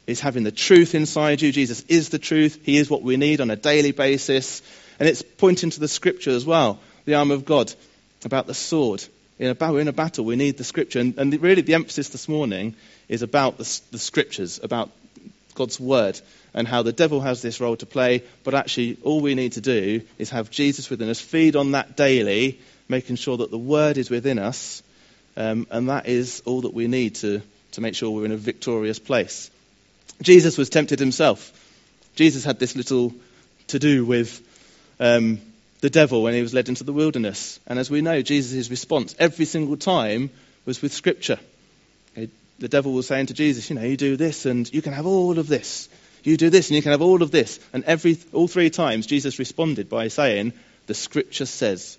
is 0.07 0.21
having 0.21 0.45
the 0.45 0.53
truth 0.53 0.95
inside 0.95 1.43
you. 1.43 1.51
Jesus 1.51 1.83
is 1.89 2.11
the 2.11 2.19
truth. 2.19 2.61
He 2.63 2.77
is 2.77 2.89
what 2.89 3.03
we 3.03 3.17
need 3.17 3.41
on 3.41 3.51
a 3.51 3.57
daily 3.57 3.93
basis. 3.93 4.63
And 5.01 5.09
it's 5.09 5.23
pointing 5.23 5.71
to 5.71 5.81
the 5.81 5.89
scripture 5.89 6.31
as 6.31 6.47
well, 6.47 6.79
the 7.05 7.15
arm 7.15 7.31
of 7.31 7.45
God, 7.45 7.73
about 8.25 8.47
the 8.47 8.55
sword. 8.55 9.05
In 9.39 9.49
a, 9.49 9.55
battle, 9.55 9.79
in 9.79 9.89
a 9.89 9.93
battle, 9.93 10.25
we 10.25 10.37
need 10.37 10.57
the 10.57 10.65
scripture. 10.65 11.01
And, 11.01 11.19
and 11.19 11.43
really, 11.43 11.63
the 11.63 11.75
emphasis 11.75 12.09
this 12.09 12.29
morning 12.29 12.75
is 13.09 13.23
about 13.23 13.59
the, 13.59 13.81
the 13.91 13.99
scriptures, 13.99 14.61
about 14.63 14.91
God's 15.57 15.81
word 15.81 16.21
and 16.55 16.69
how 16.69 16.83
the 16.83 16.93
devil 16.93 17.21
has 17.21 17.43
this 17.43 17.61
role 17.61 17.77
to 17.77 17.87
play, 17.87 18.23
but 18.45 18.55
actually 18.55 18.99
all 19.03 19.21
we 19.21 19.35
need 19.35 19.53
to 19.53 19.61
do 19.61 20.03
is 20.19 20.31
have 20.31 20.51
Jesus 20.51 20.89
within 20.89 21.09
us, 21.09 21.21
feed 21.21 21.57
on 21.57 21.73
that 21.73 21.97
daily, 21.97 22.61
making 22.89 23.17
sure 23.17 23.39
that 23.39 23.51
the 23.51 23.59
word 23.59 23.99
is 23.99 24.09
within 24.09 24.39
us, 24.39 24.83
um, 25.37 25.67
and 25.71 25.89
that 25.89 26.07
is 26.07 26.43
all 26.47 26.61
that 26.61 26.73
we 26.73 26.87
need 26.87 27.17
to, 27.17 27.43
to 27.73 27.81
make 27.81 27.97
sure 27.97 28.11
we're 28.11 28.25
in 28.25 28.33
a 28.33 28.37
victorious 28.37 29.01
place. 29.01 29.51
Jesus 30.23 30.57
was 30.57 30.71
tempted 30.71 31.01
himself. 31.01 31.53
Jesus 32.15 32.45
had 32.45 32.59
this 32.59 32.77
little 32.77 33.13
to 33.67 33.79
do 33.79 34.07
with 34.07 34.41
um, 35.01 35.41
the 35.81 35.91
devil 35.91 36.23
when 36.23 36.35
he 36.35 36.41
was 36.41 36.55
led 36.55 36.69
into 36.69 36.85
the 36.85 36.93
wilderness. 36.93 37.61
And 37.67 37.79
as 37.79 37.91
we 37.91 38.01
know, 38.01 38.23
Jesus' 38.23 38.71
response 38.71 39.15
every 39.19 39.45
single 39.45 39.77
time 39.77 40.31
was 40.65 40.81
with 40.81 40.95
Scripture 40.95 41.39
the 42.59 42.69
devil 42.69 42.93
was 42.93 43.07
saying 43.07 43.27
to 43.27 43.35
Jesus, 43.35 43.69
you 43.69 43.77
know, 43.77 43.83
you 43.83 43.97
do 43.97 44.17
this 44.17 44.47
and 44.47 44.73
you 44.73 44.83
can 44.83 44.93
have 44.93 45.07
all 45.07 45.39
of 45.39 45.49
this. 45.49 45.89
You 46.23 46.37
do 46.37 46.51
this 46.51 46.69
and 46.69 46.77
you 46.77 46.83
can 46.83 46.93
have 46.93 47.03
all 47.03 47.23
of 47.23 47.31
this. 47.31 47.61
And 47.73 47.85
every, 47.85 48.19
all 48.33 48.49
three 48.49 48.71
times 48.71 49.07
Jesus 49.07 49.39
responded 49.39 49.89
by 49.89 50.09
saying, 50.09 50.53
the 50.87 50.95
scripture 50.95 51.47
says. 51.47 51.99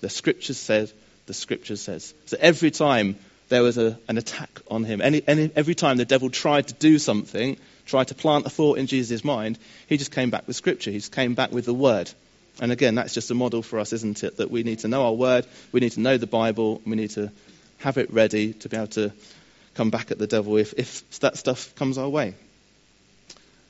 The 0.00 0.08
scripture 0.08 0.54
says. 0.54 0.92
The 1.26 1.34
scripture 1.34 1.76
says. 1.76 2.14
So 2.26 2.36
every 2.40 2.70
time 2.70 3.16
there 3.48 3.62
was 3.62 3.78
a, 3.78 3.98
an 4.08 4.18
attack 4.18 4.60
on 4.70 4.84
him, 4.84 5.00
any, 5.00 5.22
any, 5.26 5.50
every 5.56 5.74
time 5.74 5.96
the 5.96 6.04
devil 6.04 6.30
tried 6.30 6.68
to 6.68 6.74
do 6.74 6.98
something, 6.98 7.56
tried 7.84 8.08
to 8.08 8.14
plant 8.14 8.46
a 8.46 8.50
thought 8.50 8.78
in 8.78 8.86
Jesus' 8.86 9.24
mind, 9.24 9.58
he 9.88 9.96
just 9.96 10.12
came 10.12 10.30
back 10.30 10.46
with 10.46 10.56
scripture. 10.56 10.90
He 10.90 10.98
just 10.98 11.12
came 11.12 11.34
back 11.34 11.52
with 11.52 11.64
the 11.64 11.74
word. 11.74 12.10
And 12.60 12.72
again, 12.72 12.94
that's 12.94 13.12
just 13.12 13.30
a 13.30 13.34
model 13.34 13.62
for 13.62 13.78
us, 13.78 13.92
isn't 13.92 14.24
it? 14.24 14.38
That 14.38 14.50
we 14.50 14.62
need 14.62 14.80
to 14.80 14.88
know 14.88 15.04
our 15.04 15.12
word, 15.12 15.46
we 15.72 15.80
need 15.80 15.92
to 15.92 16.00
know 16.00 16.16
the 16.16 16.26
Bible, 16.26 16.80
we 16.86 16.96
need 16.96 17.10
to 17.10 17.30
have 17.78 17.98
it 17.98 18.12
ready 18.12 18.54
to 18.54 18.68
be 18.68 18.76
able 18.76 18.86
to 18.88 19.12
come 19.76 19.90
back 19.90 20.10
at 20.10 20.18
the 20.18 20.26
devil 20.26 20.56
if, 20.56 20.74
if 20.76 21.20
that 21.20 21.36
stuff 21.36 21.74
comes 21.76 21.98
our 21.98 22.08
way. 22.08 22.34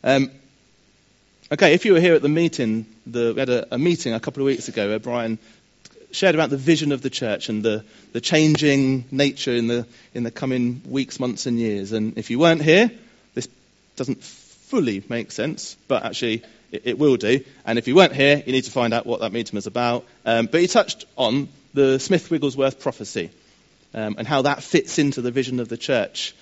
Um, 0.05 0.31
okay, 1.51 1.75
if 1.75 1.85
you 1.85 1.95
were 1.95 2.01
here 2.01 2.15
at 2.15 2.23
the 2.23 2.29
meeting, 2.29 2.87
the, 3.07 3.33
we 3.35 3.41
had 3.41 3.49
a, 3.49 3.75
a, 3.75 3.79
meeting 3.79 4.15
a 4.15 4.21
couple 4.21 4.43
of 4.43 4.47
weeks 4.47 4.69
ago 4.69 4.89
where 4.89 5.01
Brian 5.01 5.39
shared 6.13 6.35
about 6.37 6.51
the 6.51 6.57
vision 6.57 6.93
of 6.93 7.03
the 7.03 7.11
church 7.11 7.49
and 7.49 7.63
the, 7.63 7.85
the 8.13 8.21
changing 8.21 9.05
nature 9.11 9.53
in 9.53 9.67
the, 9.67 9.87
in 10.15 10.23
the 10.23 10.31
coming 10.31 10.81
weeks, 10.87 11.19
months, 11.19 11.47
and 11.47 11.59
years. 11.59 11.93
And 11.93 12.17
if 12.17 12.31
you 12.31 12.39
weren't 12.39 12.63
here, 12.63 12.91
this 13.35 13.49
doesn't 13.97 14.23
fully 14.23 15.03
make 15.09 15.33
sense, 15.33 15.77
but 15.89 16.05
actually 16.05 16.45
it, 16.71 16.83
it 16.85 16.99
will 16.99 17.17
do. 17.17 17.45
And 17.65 17.79
if 17.79 17.89
you 17.89 17.97
weren't 17.97 18.15
here, 18.15 18.43
you 18.47 18.53
need 18.53 18.65
to 18.65 18.71
find 18.71 18.95
out 18.95 19.07
what 19.07 19.21
that 19.21 19.33
meeting 19.33 19.57
was 19.57 19.67
about. 19.67 20.05
Um, 20.25 20.47
but 20.47 20.61
he 20.61 20.69
touched 20.69 21.05
on 21.17 21.49
the 21.75 21.99
Smith 21.99 22.31
Wigglesworth 22.31 22.81
prophecy 22.81 23.31
um, 23.97 24.15
and 24.19 24.29
how 24.29 24.43
that 24.43 24.63
fits 24.63 24.99
into 24.99 25.23
the 25.23 25.31
vision 25.31 25.59
of 25.59 25.69
the 25.69 25.77
church. 25.77 26.35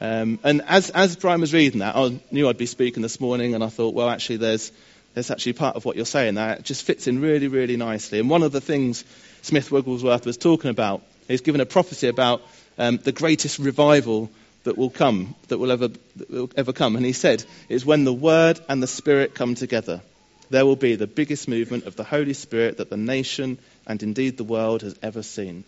Um, 0.00 0.38
and 0.44 0.62
as, 0.62 0.90
as 0.90 1.16
Brian 1.16 1.40
was 1.40 1.52
reading 1.52 1.80
that, 1.80 1.96
I 1.96 2.20
knew 2.30 2.48
I'd 2.48 2.58
be 2.58 2.66
speaking 2.66 3.02
this 3.02 3.20
morning, 3.20 3.54
and 3.54 3.64
I 3.64 3.68
thought, 3.68 3.94
well, 3.94 4.08
actually, 4.08 4.36
there's, 4.36 4.70
there's 5.14 5.30
actually 5.30 5.54
part 5.54 5.74
of 5.74 5.84
what 5.84 5.96
you're 5.96 6.04
saying. 6.04 6.36
It 6.36 6.62
just 6.62 6.84
fits 6.84 7.08
in 7.08 7.20
really, 7.20 7.48
really 7.48 7.76
nicely. 7.76 8.20
And 8.20 8.30
one 8.30 8.44
of 8.44 8.52
the 8.52 8.60
things 8.60 9.04
Smith 9.42 9.72
Wigglesworth 9.72 10.26
was 10.26 10.36
talking 10.36 10.70
about, 10.70 11.02
he's 11.26 11.40
given 11.40 11.60
a 11.60 11.66
prophecy 11.66 12.08
about 12.08 12.42
um, 12.78 12.98
the 12.98 13.12
greatest 13.12 13.58
revival 13.58 14.30
that 14.64 14.76
will 14.76 14.90
come, 14.90 15.34
that 15.48 15.58
will 15.58 15.72
ever, 15.72 15.88
that 15.88 16.30
will 16.30 16.50
ever 16.56 16.72
come. 16.72 16.94
And 16.94 17.04
he 17.04 17.12
said, 17.12 17.44
it's 17.68 17.86
when 17.86 18.04
the 18.04 18.12
Word 18.12 18.60
and 18.68 18.82
the 18.82 18.86
Spirit 18.86 19.34
come 19.34 19.54
together. 19.54 20.02
There 20.50 20.64
will 20.64 20.76
be 20.76 20.94
the 20.94 21.06
biggest 21.06 21.48
movement 21.48 21.86
of 21.86 21.96
the 21.96 22.04
Holy 22.04 22.34
Spirit 22.34 22.76
that 22.76 22.90
the 22.90 22.96
nation 22.96 23.58
and 23.86 24.02
indeed 24.02 24.36
the 24.36 24.44
world 24.44 24.82
has 24.82 24.94
ever 25.02 25.22
seen. 25.22 25.64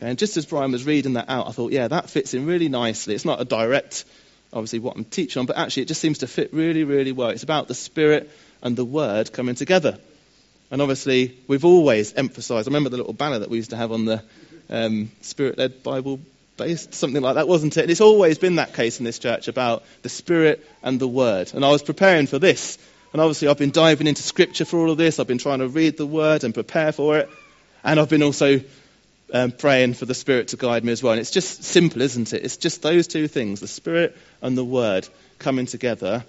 Okay, 0.00 0.08
and 0.08 0.18
just 0.18 0.38
as 0.38 0.46
Brian 0.46 0.72
was 0.72 0.86
reading 0.86 1.12
that 1.12 1.28
out, 1.28 1.46
I 1.46 1.52
thought, 1.52 1.72
yeah, 1.72 1.86
that 1.86 2.08
fits 2.08 2.32
in 2.32 2.46
really 2.46 2.70
nicely. 2.70 3.14
It's 3.14 3.26
not 3.26 3.38
a 3.38 3.44
direct, 3.44 4.06
obviously, 4.50 4.78
what 4.78 4.96
I'm 4.96 5.04
teaching 5.04 5.40
on, 5.40 5.46
but 5.46 5.58
actually 5.58 5.82
it 5.82 5.88
just 5.88 6.00
seems 6.00 6.18
to 6.18 6.26
fit 6.26 6.54
really, 6.54 6.84
really 6.84 7.12
well. 7.12 7.28
It's 7.28 7.42
about 7.42 7.68
the 7.68 7.74
Spirit 7.74 8.30
and 8.62 8.74
the 8.76 8.84
Word 8.84 9.30
coming 9.30 9.56
together. 9.56 9.98
And 10.70 10.80
obviously, 10.80 11.36
we've 11.48 11.66
always 11.66 12.14
emphasized, 12.14 12.66
I 12.66 12.70
remember 12.70 12.88
the 12.88 12.96
little 12.96 13.12
banner 13.12 13.40
that 13.40 13.50
we 13.50 13.58
used 13.58 13.70
to 13.70 13.76
have 13.76 13.92
on 13.92 14.06
the 14.06 14.22
um, 14.70 15.10
Spirit 15.20 15.58
led 15.58 15.82
Bible 15.82 16.18
based, 16.56 16.94
something 16.94 17.20
like 17.20 17.34
that, 17.34 17.46
wasn't 17.46 17.76
it? 17.76 17.82
And 17.82 17.90
it's 17.90 18.00
always 18.00 18.38
been 18.38 18.56
that 18.56 18.72
case 18.72 19.00
in 19.00 19.04
this 19.04 19.18
church 19.18 19.48
about 19.48 19.82
the 20.00 20.08
Spirit 20.08 20.66
and 20.82 20.98
the 20.98 21.08
Word. 21.08 21.52
And 21.52 21.62
I 21.62 21.68
was 21.68 21.82
preparing 21.82 22.26
for 22.26 22.38
this. 22.38 22.78
And 23.12 23.20
obviously, 23.20 23.48
I've 23.48 23.58
been 23.58 23.70
diving 23.70 24.06
into 24.06 24.22
Scripture 24.22 24.64
for 24.64 24.78
all 24.78 24.90
of 24.90 24.96
this. 24.96 25.18
I've 25.18 25.26
been 25.26 25.36
trying 25.36 25.58
to 25.58 25.68
read 25.68 25.98
the 25.98 26.06
Word 26.06 26.42
and 26.42 26.54
prepare 26.54 26.90
for 26.90 27.18
it. 27.18 27.28
And 27.84 28.00
I've 28.00 28.08
been 28.08 28.22
also 28.22 28.60
um, 29.32 29.52
praying 29.52 29.94
for 29.94 30.06
the 30.06 30.14
Spirit 30.14 30.48
to 30.48 30.56
guide 30.56 30.84
me 30.84 30.92
as 30.92 31.02
well. 31.02 31.12
And 31.12 31.20
it's 31.20 31.30
just 31.30 31.64
simple, 31.64 32.02
isn't 32.02 32.32
it? 32.32 32.44
It's 32.44 32.56
just 32.56 32.82
those 32.82 33.06
two 33.06 33.28
things 33.28 33.60
the 33.60 33.68
Spirit 33.68 34.16
and 34.42 34.56
the 34.56 34.64
Word 34.64 35.08
coming 35.38 35.66
together, 35.66 36.24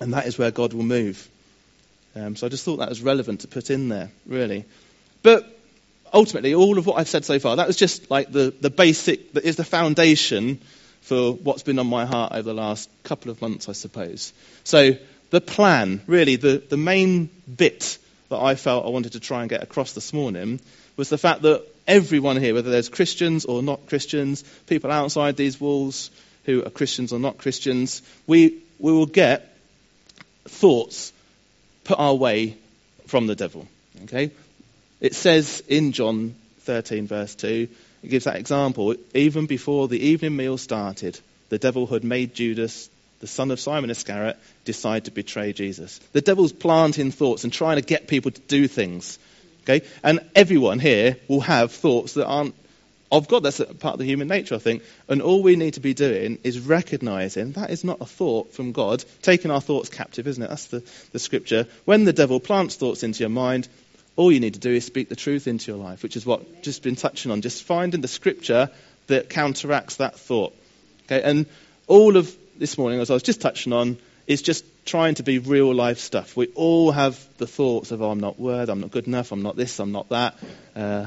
and 0.00 0.14
that 0.14 0.26
is 0.26 0.38
where 0.38 0.50
God 0.50 0.72
will 0.72 0.82
move. 0.82 1.28
Um, 2.16 2.36
so 2.36 2.46
I 2.46 2.50
just 2.50 2.64
thought 2.64 2.78
that 2.78 2.88
was 2.88 3.02
relevant 3.02 3.40
to 3.40 3.48
put 3.48 3.70
in 3.70 3.88
there, 3.88 4.10
really. 4.26 4.64
But 5.22 5.46
ultimately, 6.12 6.54
all 6.54 6.78
of 6.78 6.86
what 6.86 6.98
I've 6.98 7.08
said 7.08 7.24
so 7.24 7.38
far, 7.38 7.56
that 7.56 7.66
was 7.66 7.76
just 7.76 8.10
like 8.10 8.32
the, 8.32 8.52
the 8.60 8.70
basic, 8.70 9.32
that 9.34 9.44
is 9.44 9.56
the 9.56 9.64
foundation 9.64 10.60
for 11.02 11.32
what's 11.32 11.62
been 11.62 11.78
on 11.78 11.86
my 11.86 12.04
heart 12.04 12.32
over 12.32 12.42
the 12.42 12.54
last 12.54 12.90
couple 13.04 13.30
of 13.30 13.40
months, 13.40 13.68
I 13.68 13.72
suppose. 13.72 14.32
So 14.64 14.92
the 15.30 15.40
plan, 15.40 16.02
really, 16.06 16.36
the, 16.36 16.58
the 16.58 16.76
main 16.76 17.30
bit 17.56 17.98
that 18.28 18.38
I 18.38 18.54
felt 18.54 18.86
I 18.86 18.90
wanted 18.90 19.12
to 19.12 19.20
try 19.20 19.40
and 19.40 19.50
get 19.50 19.62
across 19.62 19.92
this 19.92 20.12
morning 20.12 20.60
was 20.96 21.08
the 21.08 21.18
fact 21.18 21.42
that 21.42 21.64
everyone 21.90 22.36
here, 22.36 22.54
whether 22.54 22.70
there's 22.70 22.88
Christians 22.88 23.44
or 23.44 23.62
not 23.62 23.88
Christians, 23.88 24.42
people 24.66 24.92
outside 24.92 25.36
these 25.36 25.60
walls 25.60 26.10
who 26.44 26.64
are 26.64 26.70
Christians 26.70 27.12
or 27.12 27.18
not 27.18 27.38
Christians, 27.38 28.00
we, 28.28 28.62
we 28.78 28.92
will 28.92 29.06
get 29.06 29.56
thoughts 30.44 31.12
put 31.84 31.98
our 31.98 32.14
way 32.14 32.56
from 33.06 33.26
the 33.26 33.34
devil. 33.34 33.66
Okay? 34.04 34.30
It 35.00 35.14
says 35.14 35.64
in 35.66 35.90
John 35.90 36.36
13, 36.60 37.08
verse 37.08 37.34
2, 37.34 37.68
it 38.04 38.08
gives 38.08 38.24
that 38.24 38.36
example. 38.36 38.94
Even 39.12 39.46
before 39.46 39.88
the 39.88 40.00
evening 40.00 40.36
meal 40.36 40.58
started, 40.58 41.18
the 41.48 41.58
devil 41.58 41.88
had 41.88 42.04
made 42.04 42.34
Judas, 42.34 42.88
the 43.18 43.26
son 43.26 43.50
of 43.50 43.58
Simon 43.58 43.90
Iscariot, 43.90 44.38
decide 44.64 45.06
to 45.06 45.10
betray 45.10 45.52
Jesus. 45.52 45.98
The 46.12 46.20
devil's 46.20 46.52
planting 46.52 47.10
thoughts 47.10 47.42
and 47.42 47.52
trying 47.52 47.76
to 47.76 47.82
get 47.82 48.06
people 48.06 48.30
to 48.30 48.40
do 48.42 48.68
things. 48.68 49.18
Okay? 49.62 49.86
And 50.02 50.20
everyone 50.34 50.78
here 50.78 51.16
will 51.28 51.40
have 51.40 51.72
thoughts 51.72 52.14
that 52.14 52.26
aren't 52.26 52.54
of 53.12 53.28
God. 53.28 53.42
That's 53.42 53.58
part 53.58 53.94
of 53.94 53.98
the 53.98 54.04
human 54.04 54.28
nature, 54.28 54.54
I 54.54 54.58
think. 54.58 54.82
And 55.08 55.20
all 55.20 55.42
we 55.42 55.56
need 55.56 55.74
to 55.74 55.80
be 55.80 55.94
doing 55.94 56.38
is 56.44 56.60
recognizing 56.60 57.52
that 57.52 57.70
is 57.70 57.84
not 57.84 58.00
a 58.00 58.06
thought 58.06 58.52
from 58.52 58.72
God, 58.72 59.04
taking 59.22 59.50
our 59.50 59.60
thoughts 59.60 59.88
captive, 59.88 60.26
isn't 60.26 60.42
it? 60.42 60.48
That's 60.48 60.66
the, 60.66 60.82
the 61.12 61.18
scripture. 61.18 61.66
When 61.84 62.04
the 62.04 62.12
devil 62.12 62.40
plants 62.40 62.76
thoughts 62.76 63.02
into 63.02 63.20
your 63.20 63.30
mind, 63.30 63.68
all 64.16 64.30
you 64.30 64.40
need 64.40 64.54
to 64.54 64.60
do 64.60 64.70
is 64.70 64.84
speak 64.84 65.08
the 65.08 65.16
truth 65.16 65.46
into 65.46 65.72
your 65.72 65.82
life, 65.82 66.02
which 66.02 66.16
is 66.16 66.26
what 66.26 66.40
I've 66.40 66.62
just 66.62 66.82
been 66.82 66.96
touching 66.96 67.30
on. 67.32 67.40
Just 67.40 67.64
finding 67.64 68.00
the 68.00 68.08
scripture 68.08 68.70
that 69.06 69.28
counteracts 69.28 69.96
that 69.96 70.18
thought. 70.18 70.54
Okay? 71.04 71.22
And 71.22 71.46
all 71.86 72.16
of 72.16 72.34
this 72.58 72.78
morning, 72.78 73.00
as 73.00 73.10
I 73.10 73.14
was 73.14 73.22
just 73.22 73.40
touching 73.40 73.72
on, 73.72 73.98
is 74.26 74.42
just 74.42 74.64
trying 74.90 75.14
to 75.14 75.22
be 75.22 75.38
real 75.38 75.72
life 75.72 75.98
stuff. 75.98 76.36
We 76.36 76.48
all 76.56 76.90
have 76.90 77.16
the 77.38 77.46
thoughts 77.46 77.92
of, 77.92 78.02
oh, 78.02 78.10
I'm 78.10 78.18
not 78.18 78.40
worthy, 78.40 78.72
I'm 78.72 78.80
not 78.80 78.90
good 78.90 79.06
enough, 79.06 79.30
I'm 79.30 79.42
not 79.42 79.54
this, 79.54 79.78
I'm 79.78 79.92
not 79.92 80.08
that. 80.08 80.34
Uh, 80.74 81.06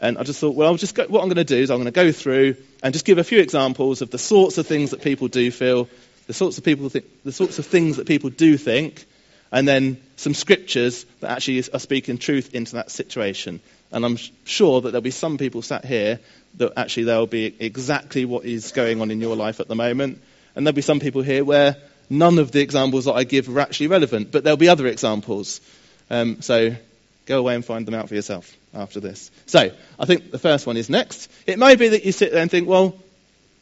and 0.00 0.16
I 0.16 0.22
just 0.22 0.40
thought, 0.40 0.54
well, 0.54 0.68
I'll 0.68 0.76
just 0.76 0.94
go, 0.94 1.04
what 1.06 1.20
I'm 1.20 1.28
going 1.28 1.36
to 1.36 1.44
do 1.44 1.58
is 1.58 1.70
I'm 1.70 1.76
going 1.76 1.84
to 1.84 1.90
go 1.90 2.10
through 2.10 2.56
and 2.82 2.94
just 2.94 3.04
give 3.04 3.18
a 3.18 3.24
few 3.24 3.40
examples 3.40 4.00
of 4.00 4.10
the 4.10 4.18
sorts 4.18 4.56
of 4.56 4.66
things 4.66 4.92
that 4.92 5.02
people 5.02 5.28
do 5.28 5.50
feel, 5.50 5.90
the 6.26 6.32
sorts 6.32 6.56
of 6.56 6.64
people 6.64 6.88
think, 6.88 7.04
the 7.22 7.32
sorts 7.32 7.58
of 7.58 7.66
things 7.66 7.98
that 7.98 8.06
people 8.06 8.30
do 8.30 8.56
think, 8.56 9.04
and 9.52 9.68
then 9.68 10.00
some 10.16 10.32
scriptures 10.32 11.04
that 11.20 11.30
actually 11.30 11.58
are 11.58 11.78
speaking 11.78 12.16
truth 12.16 12.54
into 12.54 12.76
that 12.76 12.90
situation. 12.90 13.60
And 13.92 14.06
I'm 14.06 14.16
sure 14.44 14.80
that 14.80 14.90
there'll 14.90 15.02
be 15.02 15.10
some 15.10 15.36
people 15.36 15.60
sat 15.60 15.84
here 15.84 16.20
that 16.56 16.72
actually 16.78 17.04
there'll 17.04 17.26
be 17.26 17.54
exactly 17.58 18.24
what 18.24 18.46
is 18.46 18.72
going 18.72 19.02
on 19.02 19.10
in 19.10 19.20
your 19.20 19.36
life 19.36 19.60
at 19.60 19.68
the 19.68 19.74
moment. 19.74 20.22
And 20.54 20.66
there'll 20.66 20.74
be 20.74 20.82
some 20.82 21.00
people 21.00 21.22
here 21.22 21.44
where 21.44 21.76
none 22.10 22.38
of 22.38 22.52
the 22.52 22.60
examples 22.60 23.04
that 23.06 23.14
I 23.14 23.24
give 23.24 23.48
are 23.48 23.60
actually 23.60 23.88
relevant, 23.88 24.32
but 24.32 24.44
there'll 24.44 24.56
be 24.56 24.68
other 24.68 24.86
examples. 24.86 25.60
Um, 26.10 26.40
so 26.42 26.74
go 27.26 27.38
away 27.38 27.54
and 27.54 27.64
find 27.64 27.86
them 27.86 27.94
out 27.94 28.08
for 28.08 28.14
yourself 28.14 28.56
after 28.74 29.00
this. 29.00 29.30
So, 29.46 29.70
I 29.98 30.06
think 30.06 30.30
the 30.30 30.38
first 30.38 30.66
one 30.66 30.76
is 30.76 30.88
next. 30.88 31.30
It 31.46 31.58
may 31.58 31.76
be 31.76 31.88
that 31.88 32.04
you 32.04 32.12
sit 32.12 32.32
there 32.32 32.42
and 32.42 32.50
think, 32.50 32.68
well, 32.68 32.98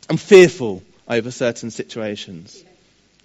I'm 0.08 0.16
fearful 0.16 0.82
over 1.08 1.30
certain 1.30 1.70
situations. 1.70 2.62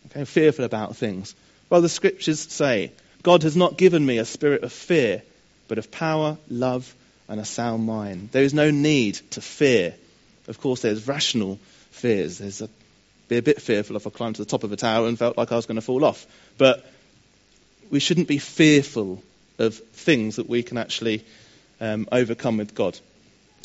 Okay, 0.08 0.26
fearful 0.26 0.66
about 0.66 0.96
things. 0.96 1.36
Well, 1.70 1.82
the 1.82 1.90
scriptures 1.90 2.40
say, 2.40 2.92
God 3.24 3.44
has 3.44 3.56
not 3.56 3.78
given 3.78 4.06
me 4.06 4.18
a 4.18 4.26
spirit 4.26 4.64
of 4.64 4.74
fear, 4.74 5.22
but 5.68 5.78
of 5.78 5.92
power, 5.92 6.38
love, 6.50 6.94
and 7.28 7.40
a 7.40 7.46
sound 7.46 7.86
mind. 7.86 8.30
There 8.32 8.44
is 8.44 8.54
no 8.54 8.72
need 8.72 9.16
to 9.32 9.42
fear. 9.42 9.94
Of 10.48 10.60
course, 10.60 10.82
there's 10.82 11.08
rational 11.08 11.60
fears. 11.92 12.40
There's 12.40 12.62
a, 12.62 12.70
be 13.32 13.38
a 13.38 13.42
bit 13.42 13.62
fearful 13.62 13.96
if 13.96 14.06
I 14.06 14.10
climbed 14.10 14.36
to 14.36 14.42
the 14.42 14.50
top 14.50 14.66
of 14.66 14.74
a 14.74 14.76
tower 14.76 15.08
and 15.08 15.18
felt 15.18 15.38
like 15.38 15.54
I 15.54 15.56
was 15.56 15.66
going 15.66 15.76
to 15.76 15.82
fall 15.82 16.04
off. 16.04 16.28
But 16.58 16.86
we 17.90 18.02
shouldn't 18.02 18.28
be 18.28 18.40
fearful 18.40 19.24
of 19.58 19.76
things 19.76 20.36
that 20.36 20.50
we 20.50 20.64
can 20.64 20.78
actually 20.78 21.24
um, 21.80 22.10
overcome 22.12 22.58
with 22.58 22.76
God. 22.76 23.00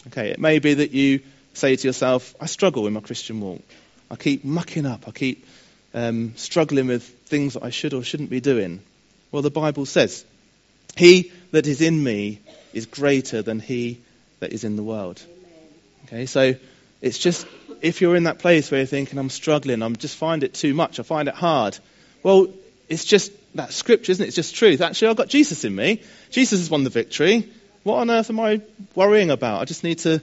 Okay, 0.06 0.28
it 0.28 0.38
may 0.38 0.60
be 0.60 0.74
that 0.74 0.92
you 0.92 1.20
say 1.52 1.74
to 1.74 1.88
yourself, 1.88 2.32
I 2.40 2.46
struggle 2.46 2.86
in 2.86 2.92
my 2.92 3.00
Christian 3.00 3.40
walk. 3.40 3.62
I 4.08 4.14
keep 4.14 4.44
mucking 4.44 4.86
up. 4.86 5.08
I 5.08 5.10
keep 5.10 5.44
um, 5.94 6.34
struggling 6.36 6.86
with 6.86 7.02
things 7.26 7.54
that 7.54 7.64
I 7.64 7.70
should 7.70 7.92
or 7.92 8.04
shouldn't 8.04 8.30
be 8.30 8.40
doing. 8.40 8.82
Well, 9.32 9.42
the 9.42 9.50
Bible 9.50 9.84
says, 9.84 10.24
He 10.96 11.32
that 11.50 11.66
is 11.66 11.80
in 11.80 12.04
me 12.04 12.38
is 12.72 12.86
greater 12.86 13.42
than 13.42 13.58
he 13.58 14.00
that 14.38 14.52
is 14.52 14.62
in 14.62 14.76
the 14.76 14.84
world. 14.84 15.20
Okay, 16.04 16.26
so 16.26 16.54
it's 17.02 17.18
just 17.18 17.48
if 17.82 18.00
you're 18.00 18.16
in 18.16 18.24
that 18.24 18.38
place 18.38 18.70
where 18.70 18.80
you're 18.80 18.86
thinking, 18.86 19.18
I'm 19.18 19.30
struggling, 19.30 19.82
I 19.82 19.88
just 19.90 20.16
find 20.16 20.42
it 20.42 20.54
too 20.54 20.74
much, 20.74 21.00
I 21.00 21.02
find 21.02 21.28
it 21.28 21.34
hard. 21.34 21.78
Well, 22.22 22.48
it's 22.88 23.04
just 23.04 23.32
that 23.56 23.72
scripture, 23.72 24.12
isn't 24.12 24.24
it? 24.24 24.28
It's 24.28 24.36
just 24.36 24.54
truth. 24.54 24.80
Actually, 24.80 25.08
I've 25.08 25.16
got 25.16 25.28
Jesus 25.28 25.64
in 25.64 25.74
me. 25.74 26.02
Jesus 26.30 26.60
has 26.60 26.70
won 26.70 26.84
the 26.84 26.90
victory. 26.90 27.48
What 27.82 27.96
on 27.98 28.10
earth 28.10 28.30
am 28.30 28.40
I 28.40 28.60
worrying 28.94 29.30
about? 29.30 29.60
I 29.60 29.64
just 29.64 29.84
need 29.84 29.98
to 30.00 30.20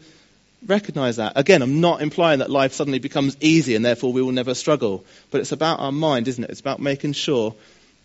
recognize 0.65 1.17
that. 1.17 1.33
Again, 1.35 1.61
I'm 1.61 1.81
not 1.81 2.01
implying 2.01 2.39
that 2.39 2.49
life 2.49 2.73
suddenly 2.73 2.99
becomes 2.99 3.37
easy 3.39 3.75
and 3.75 3.83
therefore 3.83 4.13
we 4.13 4.21
will 4.21 4.31
never 4.31 4.53
struggle. 4.53 5.05
But 5.31 5.41
it's 5.41 5.51
about 5.51 5.79
our 5.79 5.91
mind, 5.91 6.27
isn't 6.27 6.43
it? 6.43 6.49
It's 6.49 6.61
about 6.61 6.79
making 6.79 7.13
sure 7.13 7.55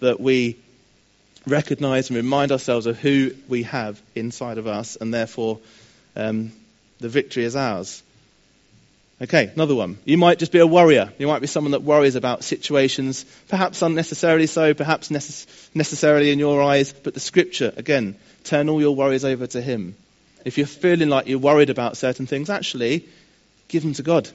that 0.01 0.21
we 0.21 0.57
recognize 1.47 2.11
and 2.11 2.17
remind 2.17 2.53
ourselves 2.53 2.87
of 2.87 2.99
who 2.99 3.33
we 3.49 3.65
have 3.65 4.01
inside 4.15 4.59
of 4.59 4.67
us 4.67 4.97
and 4.97 5.13
therefore 5.13 5.59
um, 6.17 6.53
the 7.01 7.09
victory 7.09 7.45
is 7.45 7.57
ours. 7.57 8.03
Okay, 9.21 9.51
another 9.53 9.75
one. 9.75 9.99
You 10.05 10.17
might 10.17 10.39
just 10.39 10.53
be 10.53 10.61
a 10.61 10.67
worrier. 10.67 11.13
You 11.19 11.27
might 11.27 11.41
be 11.41 11.49
someone 11.49 11.73
that 11.73 11.83
worries 11.83 12.15
about 12.15 12.45
situations, 12.45 13.25
perhaps 13.49 13.83
unnecessarily 13.83 14.47
so, 14.47 14.75
perhaps 14.75 15.09
necess- 15.09 15.47
necessarily 15.75 16.31
in 16.31 16.39
your 16.39 16.63
eyes, 16.63 16.93
but 16.93 17.15
the 17.15 17.21
scripture, 17.21 17.73
again, 17.77 18.15
turn 18.45 18.69
all 18.69 18.81
your 18.81 18.95
worries 18.95 19.25
over 19.25 19.49
to 19.49 19.61
Him. 19.61 19.97
If 20.45 20.57
you're 20.57 20.69
feeling 20.69 21.09
like 21.09 21.27
you're 21.27 21.41
worried 21.41 21.69
about 21.69 21.97
certain 21.97 22.27
things, 22.27 22.49
actually, 22.49 23.09
give 23.67 23.83
them 23.83 23.95
to 23.95 24.05
God. 24.05 24.31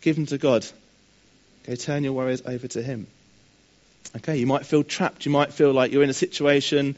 Give 0.00 0.14
them 0.14 0.26
to 0.26 0.38
God. 0.38 0.64
Okay, 1.64 1.74
turn 1.74 2.04
your 2.04 2.12
worries 2.12 2.42
over 2.46 2.68
to 2.68 2.82
Him. 2.82 3.08
Okay, 4.16 4.36
you 4.36 4.46
might 4.46 4.64
feel 4.64 4.84
trapped. 4.84 5.26
You 5.26 5.32
might 5.32 5.52
feel 5.52 5.72
like 5.72 5.90
you're 5.90 6.04
in 6.04 6.10
a 6.10 6.14
situation, 6.14 6.94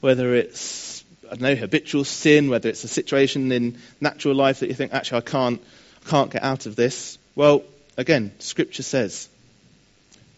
whether 0.00 0.34
it's, 0.34 1.02
I 1.24 1.30
don't 1.30 1.40
know, 1.40 1.54
habitual 1.54 2.04
sin, 2.04 2.50
whether 2.50 2.68
it's 2.68 2.84
a 2.84 2.88
situation 2.88 3.50
in 3.52 3.78
natural 4.02 4.34
life 4.34 4.60
that 4.60 4.68
you 4.68 4.74
think, 4.74 4.92
actually, 4.92 5.18
I 5.18 5.22
can't 5.22 5.62
can't 6.06 6.30
get 6.30 6.42
out 6.42 6.66
of 6.66 6.76
this? 6.76 7.18
Well, 7.34 7.62
again, 7.96 8.32
Scripture 8.38 8.82
says 8.82 9.28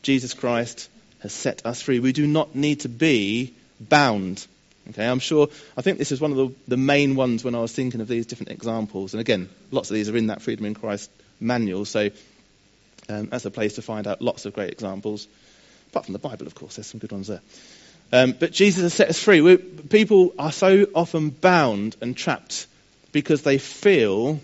Jesus 0.02 0.34
Christ 0.34 0.88
has 1.20 1.32
set 1.32 1.64
us 1.64 1.80
free. 1.80 2.00
We 2.00 2.12
do 2.12 2.26
not 2.26 2.54
need 2.54 2.80
to 2.80 2.88
be 2.88 3.54
bound. 3.80 4.46
Okay, 4.90 5.06
I'm 5.06 5.20
sure, 5.20 5.48
I 5.76 5.82
think 5.82 5.98
this 5.98 6.10
is 6.10 6.20
one 6.20 6.32
of 6.32 6.36
the, 6.36 6.54
the 6.66 6.76
main 6.76 7.14
ones 7.14 7.44
when 7.44 7.54
I 7.54 7.60
was 7.60 7.72
thinking 7.72 8.00
of 8.00 8.08
these 8.08 8.26
different 8.26 8.50
examples. 8.50 9.14
And 9.14 9.20
again, 9.20 9.48
lots 9.70 9.90
of 9.90 9.94
these 9.94 10.08
are 10.08 10.16
in 10.16 10.26
that 10.26 10.42
Freedom 10.42 10.64
in 10.66 10.74
Christ 10.74 11.08
manual, 11.38 11.84
so 11.84 12.10
um, 13.08 13.26
that's 13.26 13.44
a 13.44 13.50
place 13.50 13.74
to 13.74 13.82
find 13.82 14.08
out 14.08 14.20
lots 14.20 14.44
of 14.44 14.54
great 14.54 14.70
examples. 14.70 15.28
Apart 15.90 16.06
from 16.06 16.14
the 16.14 16.18
Bible, 16.18 16.46
of 16.46 16.54
course, 16.56 16.76
there's 16.76 16.88
some 16.88 16.98
good 16.98 17.12
ones 17.12 17.28
there. 17.28 17.42
Um, 18.12 18.32
but 18.32 18.52
Jesus 18.52 18.82
has 18.82 18.94
set 18.94 19.08
us 19.08 19.22
free. 19.22 19.40
We're, 19.40 19.58
people 19.58 20.34
are 20.38 20.52
so 20.52 20.86
often 20.94 21.30
bound 21.30 21.96
and 22.00 22.16
trapped 22.16 22.66
because 23.12 23.42
they 23.42 23.58
feel 23.58 24.40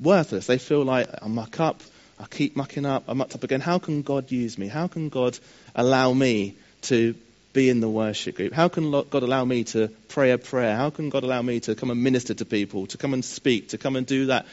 worthless. 0.00 0.46
They 0.46 0.58
feel 0.58 0.84
like 0.84 1.08
I 1.22 1.28
muck 1.28 1.60
up, 1.60 1.82
I 2.18 2.26
keep 2.26 2.56
mucking 2.56 2.86
up, 2.86 3.04
I 3.08 3.12
mucked 3.14 3.34
up 3.34 3.44
again. 3.44 3.60
How 3.60 3.78
can 3.78 4.02
God 4.02 4.30
use 4.30 4.58
me? 4.58 4.68
How 4.68 4.88
can 4.88 5.08
God 5.08 5.38
allow 5.74 6.12
me 6.12 6.56
to 6.82 7.14
be 7.52 7.68
in 7.70 7.80
the 7.80 7.88
worship 7.88 8.36
group? 8.36 8.52
How 8.52 8.68
can 8.68 8.90
God 8.90 9.22
allow 9.22 9.44
me 9.44 9.64
to 9.64 9.88
pray 10.08 10.30
a 10.32 10.38
prayer? 10.38 10.76
How 10.76 10.90
can 10.90 11.08
God 11.08 11.24
allow 11.24 11.42
me 11.42 11.60
to 11.60 11.74
come 11.74 11.90
and 11.90 12.02
minister 12.02 12.34
to 12.34 12.44
people, 12.44 12.86
to 12.88 12.98
come 12.98 13.14
and 13.14 13.24
speak, 13.24 13.70
to 13.70 13.78
come 13.78 13.96
and 13.96 14.06
do 14.06 14.26
that? 14.26 14.46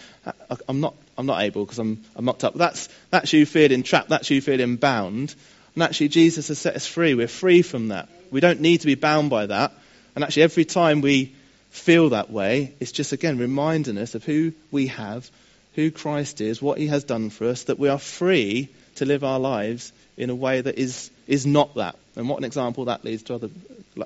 I'm 0.68 0.80
not, 0.80 0.96
I'm 1.18 1.26
not 1.26 1.42
able 1.42 1.66
because 1.66 1.80
I'm, 1.80 2.04
I'm 2.16 2.26
mucked 2.26 2.44
up. 2.44 2.56
That's, 2.56 2.90
that's 3.10 3.34
you 3.34 3.46
feeling 3.46 3.84
trapped. 3.84 4.10
That's 4.10 4.30
you 4.30 4.42
feeling 4.42 4.78
bound. 4.78 5.36
And 5.76 5.84
actually, 5.84 6.10
Jesus 6.10 6.48
has 6.50 6.60
set 6.60 6.76
us 6.76 6.86
free. 6.86 7.14
We're 7.14 7.28
free 7.28 7.62
from 7.62 7.90
that. 7.90 8.08
We 8.32 8.40
don't 8.40 8.62
need 8.62 8.82
to 8.82 8.86
be 8.86 8.96
bound 8.96 9.30
by 9.30 9.48
that. 9.48 9.74
And 10.16 10.24
actually, 10.24 10.44
every 10.44 10.66
time 10.66 11.02
we 11.02 11.36
feel 11.74 12.10
that 12.10 12.30
way, 12.30 12.72
it's 12.80 12.92
just, 12.92 13.14
again, 13.14 13.40
reminding 13.40 13.98
us 13.98 14.14
of 14.14 14.24
who 14.24 14.54
we 14.70 14.88
have, 14.88 15.30
who 15.74 15.90
Christ 15.90 16.40
is, 16.40 16.62
what 16.62 16.78
he 16.78 16.88
has 16.88 17.04
done 17.04 17.32
for 17.32 17.48
us, 17.48 17.64
that 17.64 17.80
we 17.80 17.90
are 17.90 17.98
free 17.98 18.70
to 18.96 19.06
live 19.06 19.24
our 19.24 19.40
lives 19.40 19.92
in 20.16 20.30
a 20.30 20.36
way 20.36 20.62
that 20.62 20.78
is, 20.78 21.10
is 21.28 21.48
not 21.48 21.74
that. 21.76 21.96
And 22.16 22.30
what 22.30 22.38
an 22.38 22.44
example 22.44 22.86
that 22.86 23.04
leads 23.04 23.24
to 23.24 23.34
other, 23.34 23.50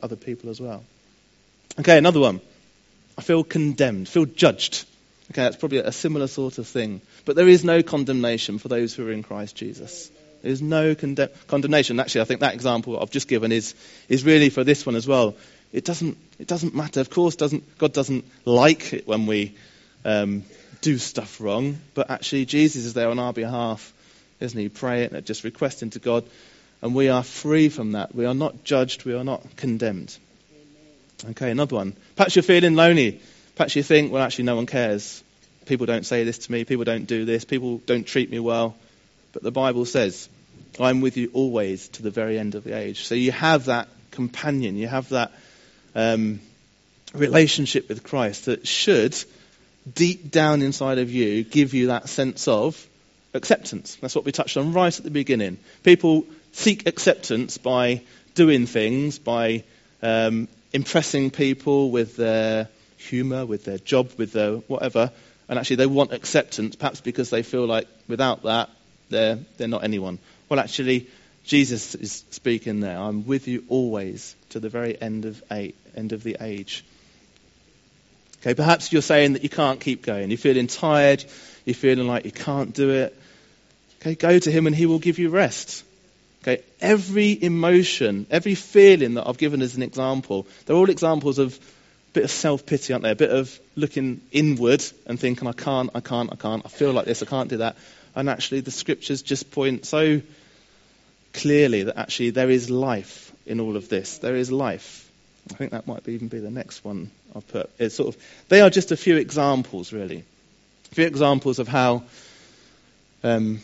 other 0.02 0.16
people 0.16 0.50
as 0.50 0.62
well. 0.62 0.86
Okay, 1.78 1.98
another 1.98 2.22
one. 2.22 2.40
I 3.18 3.22
feel 3.22 3.44
condemned, 3.44 4.08
feel 4.08 4.26
judged. 4.26 4.86
Okay, 5.32 5.42
that's 5.42 5.58
probably 5.58 5.80
a 5.80 5.92
similar 5.92 6.28
sort 6.28 6.60
of 6.60 6.68
thing. 6.68 7.02
But 7.26 7.36
there 7.36 7.50
is 7.50 7.66
no 7.66 7.84
condemnation 7.84 8.60
for 8.60 8.70
those 8.70 8.94
who 8.94 9.06
are 9.10 9.12
in 9.12 9.24
Christ 9.24 9.58
Jesus. 9.58 10.10
There 10.42 10.52
is 10.54 10.62
no 10.62 10.96
condemn- 10.96 11.32
condemnation. 11.48 12.00
Actually, 12.00 12.22
I 12.22 12.26
think 12.26 12.40
that 12.40 12.54
example 12.54 12.98
I've 12.98 13.12
just 13.12 13.28
given 13.28 13.52
is, 13.52 13.76
is 14.08 14.24
really 14.24 14.50
for 14.50 14.64
this 14.64 14.86
one 14.86 14.96
as 14.96 15.06
well 15.06 15.36
it 15.72 15.86
doesn't, 15.86 16.18
it 16.40 16.48
doesn't 16.48 16.76
matter. 16.76 17.00
Of 17.00 17.10
course, 17.10 17.36
doesn't, 17.36 17.78
God 17.78 17.94
doesn't 17.94 18.26
like 18.46 18.94
it 18.94 19.08
when 19.08 19.26
we 19.26 19.56
um, 20.06 20.44
do 20.82 20.98
stuff 20.98 21.42
wrong, 21.42 21.80
but 21.94 22.10
actually, 22.10 22.46
Jesus 22.46 22.86
is 22.86 22.94
there 22.94 23.10
on 23.10 23.20
our 23.20 23.34
behalf, 23.34 23.94
isn't 24.40 24.60
he? 24.60 24.70
Praying 24.70 25.14
it, 25.14 25.26
just 25.26 25.44
requesting 25.44 25.90
to 25.92 26.00
God, 26.00 26.24
and 26.82 26.96
we 26.96 27.10
are 27.10 27.24
free 27.24 27.70
from 27.70 27.94
that. 27.94 28.14
We 28.14 28.26
are 28.26 28.34
not 28.34 28.64
judged, 28.64 29.06
we 29.06 29.14
are 29.14 29.24
not 29.24 29.44
condemned. 29.56 30.18
Okay, 31.32 31.50
another 31.50 31.76
one. 31.76 31.96
Perhaps 32.16 32.36
you're 32.36 32.44
feeling 32.44 32.76
lonely. 32.76 33.20
Perhaps 33.56 33.76
you 33.76 33.84
think, 33.84 34.12
well, 34.12 34.22
actually, 34.22 34.46
no 34.46 34.56
one 34.56 34.68
cares. 34.68 35.24
People 35.66 35.88
don't 35.88 36.06
say 36.06 36.24
this 36.24 36.38
to 36.40 36.52
me, 36.52 36.64
people 36.64 36.86
don't 36.86 37.06
do 37.06 37.26
this, 37.26 37.44
people 37.44 37.80
don't 37.80 38.06
treat 38.06 38.30
me 38.30 38.40
well. 38.40 38.76
But 39.34 39.44
the 39.44 39.52
Bible 39.52 39.86
says, 39.86 40.30
I'm 40.80 41.02
with 41.02 41.18
you 41.18 41.32
always 41.34 41.90
to 41.90 42.04
the 42.04 42.12
very 42.12 42.38
end 42.40 42.56
of 42.56 42.64
the 42.64 42.78
age. 42.78 43.06
So 43.06 43.16
you 43.16 43.32
have 43.32 43.66
that 43.66 43.90
companion, 44.12 44.78
you 44.78 44.88
have 44.88 45.10
that 45.10 45.32
um, 45.98 46.40
relationship 47.14 47.90
with 47.90 48.04
Christ 48.04 48.46
that 48.46 48.68
should, 48.68 49.18
deep 49.94 50.32
down 50.32 50.62
inside 50.62 51.00
of 51.00 51.10
you, 51.10 51.44
give 51.44 51.74
you 51.74 51.88
that 51.88 52.08
sense 52.08 52.48
of 52.48 52.88
acceptance. 53.34 53.98
That's 54.00 54.16
what 54.16 54.24
we 54.24 54.32
touched 54.32 54.58
on 54.58 54.74
right 54.74 54.96
at 54.96 55.04
the 55.04 55.12
beginning. 55.12 55.58
People 55.84 56.26
seek 56.54 56.88
acceptance 56.88 57.58
by 57.58 58.02
doing 58.36 58.68
things, 58.68 59.18
by 59.18 59.64
um, 60.04 60.48
impressing 60.72 61.32
people 61.32 61.90
with 61.90 62.16
their 62.16 62.70
humour, 62.98 63.46
with 63.46 63.66
their 63.66 63.80
job, 63.80 64.12
with 64.18 64.34
their 64.34 64.58
whatever. 64.68 65.12
And 65.50 65.58
actually, 65.58 65.78
they 65.78 65.88
want 65.88 66.14
acceptance, 66.14 66.76
perhaps 66.76 67.02
because 67.02 67.32
they 67.32 67.42
feel 67.42 67.66
like 67.66 67.88
without 68.08 68.44
that, 68.44 68.70
they're, 69.10 69.40
they're 69.58 69.68
not 69.68 69.84
anyone. 69.84 70.20
Well, 70.50 70.60
actually, 70.60 71.08
Jesus 71.46 71.96
is 71.96 72.24
speaking 72.32 72.82
there. 72.82 72.98
I'm 72.98 73.26
with 73.26 73.48
you 73.48 73.64
always 73.70 74.36
to 74.50 74.60
the 74.60 74.70
very 74.70 75.02
end 75.02 75.26
of, 75.26 75.42
eight, 75.50 75.76
end 75.98 76.14
of 76.14 76.24
the 76.24 76.38
age. 76.40 76.86
Okay, 78.42 78.54
perhaps 78.54 78.94
you're 78.94 79.02
saying 79.02 79.34
that 79.34 79.44
you 79.44 79.50
can't 79.50 79.80
keep 79.80 80.06
going. 80.06 80.30
You're 80.30 80.38
feeling 80.38 80.68
tired. 80.68 81.26
You're 81.66 81.74
feeling 81.74 82.08
like 82.08 82.26
you 82.26 82.32
can't 82.32 82.74
do 82.74 82.92
it. 82.92 83.20
Okay, 84.00 84.16
go 84.16 84.38
to 84.38 84.52
Him 84.52 84.68
and 84.68 84.76
He 84.76 84.86
will 84.86 85.00
give 85.00 85.20
you 85.20 85.30
rest. 85.30 85.84
Okay, 86.44 86.64
every 86.80 87.44
emotion, 87.44 88.28
every 88.30 88.56
feeling 88.56 89.16
that 89.16 89.28
I've 89.28 89.38
given 89.38 89.62
as 89.62 89.76
an 89.76 89.82
example, 89.82 90.48
they're 90.66 90.76
all 90.76 90.90
examples 90.90 91.40
of 91.40 91.56
a 91.58 92.14
bit 92.14 92.24
of 92.24 92.32
self 92.32 92.66
pity, 92.66 92.94
aren't 92.94 93.04
they? 93.04 93.12
A 93.12 93.16
bit 93.16 93.32
of 93.32 93.60
looking 93.76 94.22
inward 94.32 94.84
and 95.08 95.20
thinking, 95.20 95.48
I 95.48 95.52
can't, 95.52 95.90
I 95.94 96.00
can't, 96.00 96.32
I 96.32 96.36
can't, 96.36 96.62
I 96.66 96.70
feel 96.70 96.94
like 96.94 97.06
this, 97.06 97.24
I 97.24 97.26
can't 97.26 97.50
do 97.50 97.58
that. 97.58 97.76
And 98.16 98.30
actually, 98.30 98.62
the 98.62 98.72
scriptures 98.72 99.24
just 99.24 99.52
point 99.52 99.86
so 99.86 100.22
clearly 101.34 101.84
that 101.84 101.98
actually 101.98 102.30
there 102.30 102.50
is 102.50 102.70
life 102.70 103.32
in 103.46 103.60
all 103.60 103.76
of 103.76 103.90
this. 103.90 104.20
There 104.20 104.36
is 104.36 104.52
life. 104.52 105.07
I 105.52 105.56
think 105.56 105.72
that 105.72 105.88
might 105.88 106.08
even 106.08 106.28
be 106.28 106.40
the 106.40 106.52
next 106.52 106.84
one 106.84 107.12
I've 107.36 107.48
put. 107.48 107.70
It's 107.80 107.96
sort 107.96 108.16
of, 108.16 108.22
they 108.50 108.62
are 108.62 108.70
just 108.70 108.92
a 108.92 108.98
few 108.98 109.18
examples, 109.18 109.94
really. 109.94 110.24
A 110.92 110.96
few 110.96 111.06
examples 111.06 111.60
of 111.60 111.68
how 111.68 112.04
um, 113.24 113.62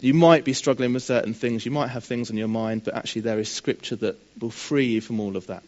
you 0.00 0.14
might 0.14 0.44
be 0.44 0.52
struggling 0.52 0.92
with 0.92 1.02
certain 1.02 1.34
things, 1.34 1.64
you 1.64 1.72
might 1.72 1.88
have 1.88 2.04
things 2.04 2.30
on 2.30 2.36
your 2.36 2.48
mind, 2.48 2.84
but 2.84 2.94
actually 2.94 3.22
there 3.22 3.38
is 3.38 3.50
scripture 3.50 3.96
that 3.96 4.16
will 4.40 4.50
free 4.50 4.86
you 4.86 5.00
from 5.00 5.20
all 5.20 5.36
of 5.36 5.46
that. 5.46 5.62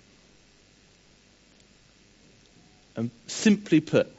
And 2.96 3.11
simply 3.26 3.80
put, 3.80 4.11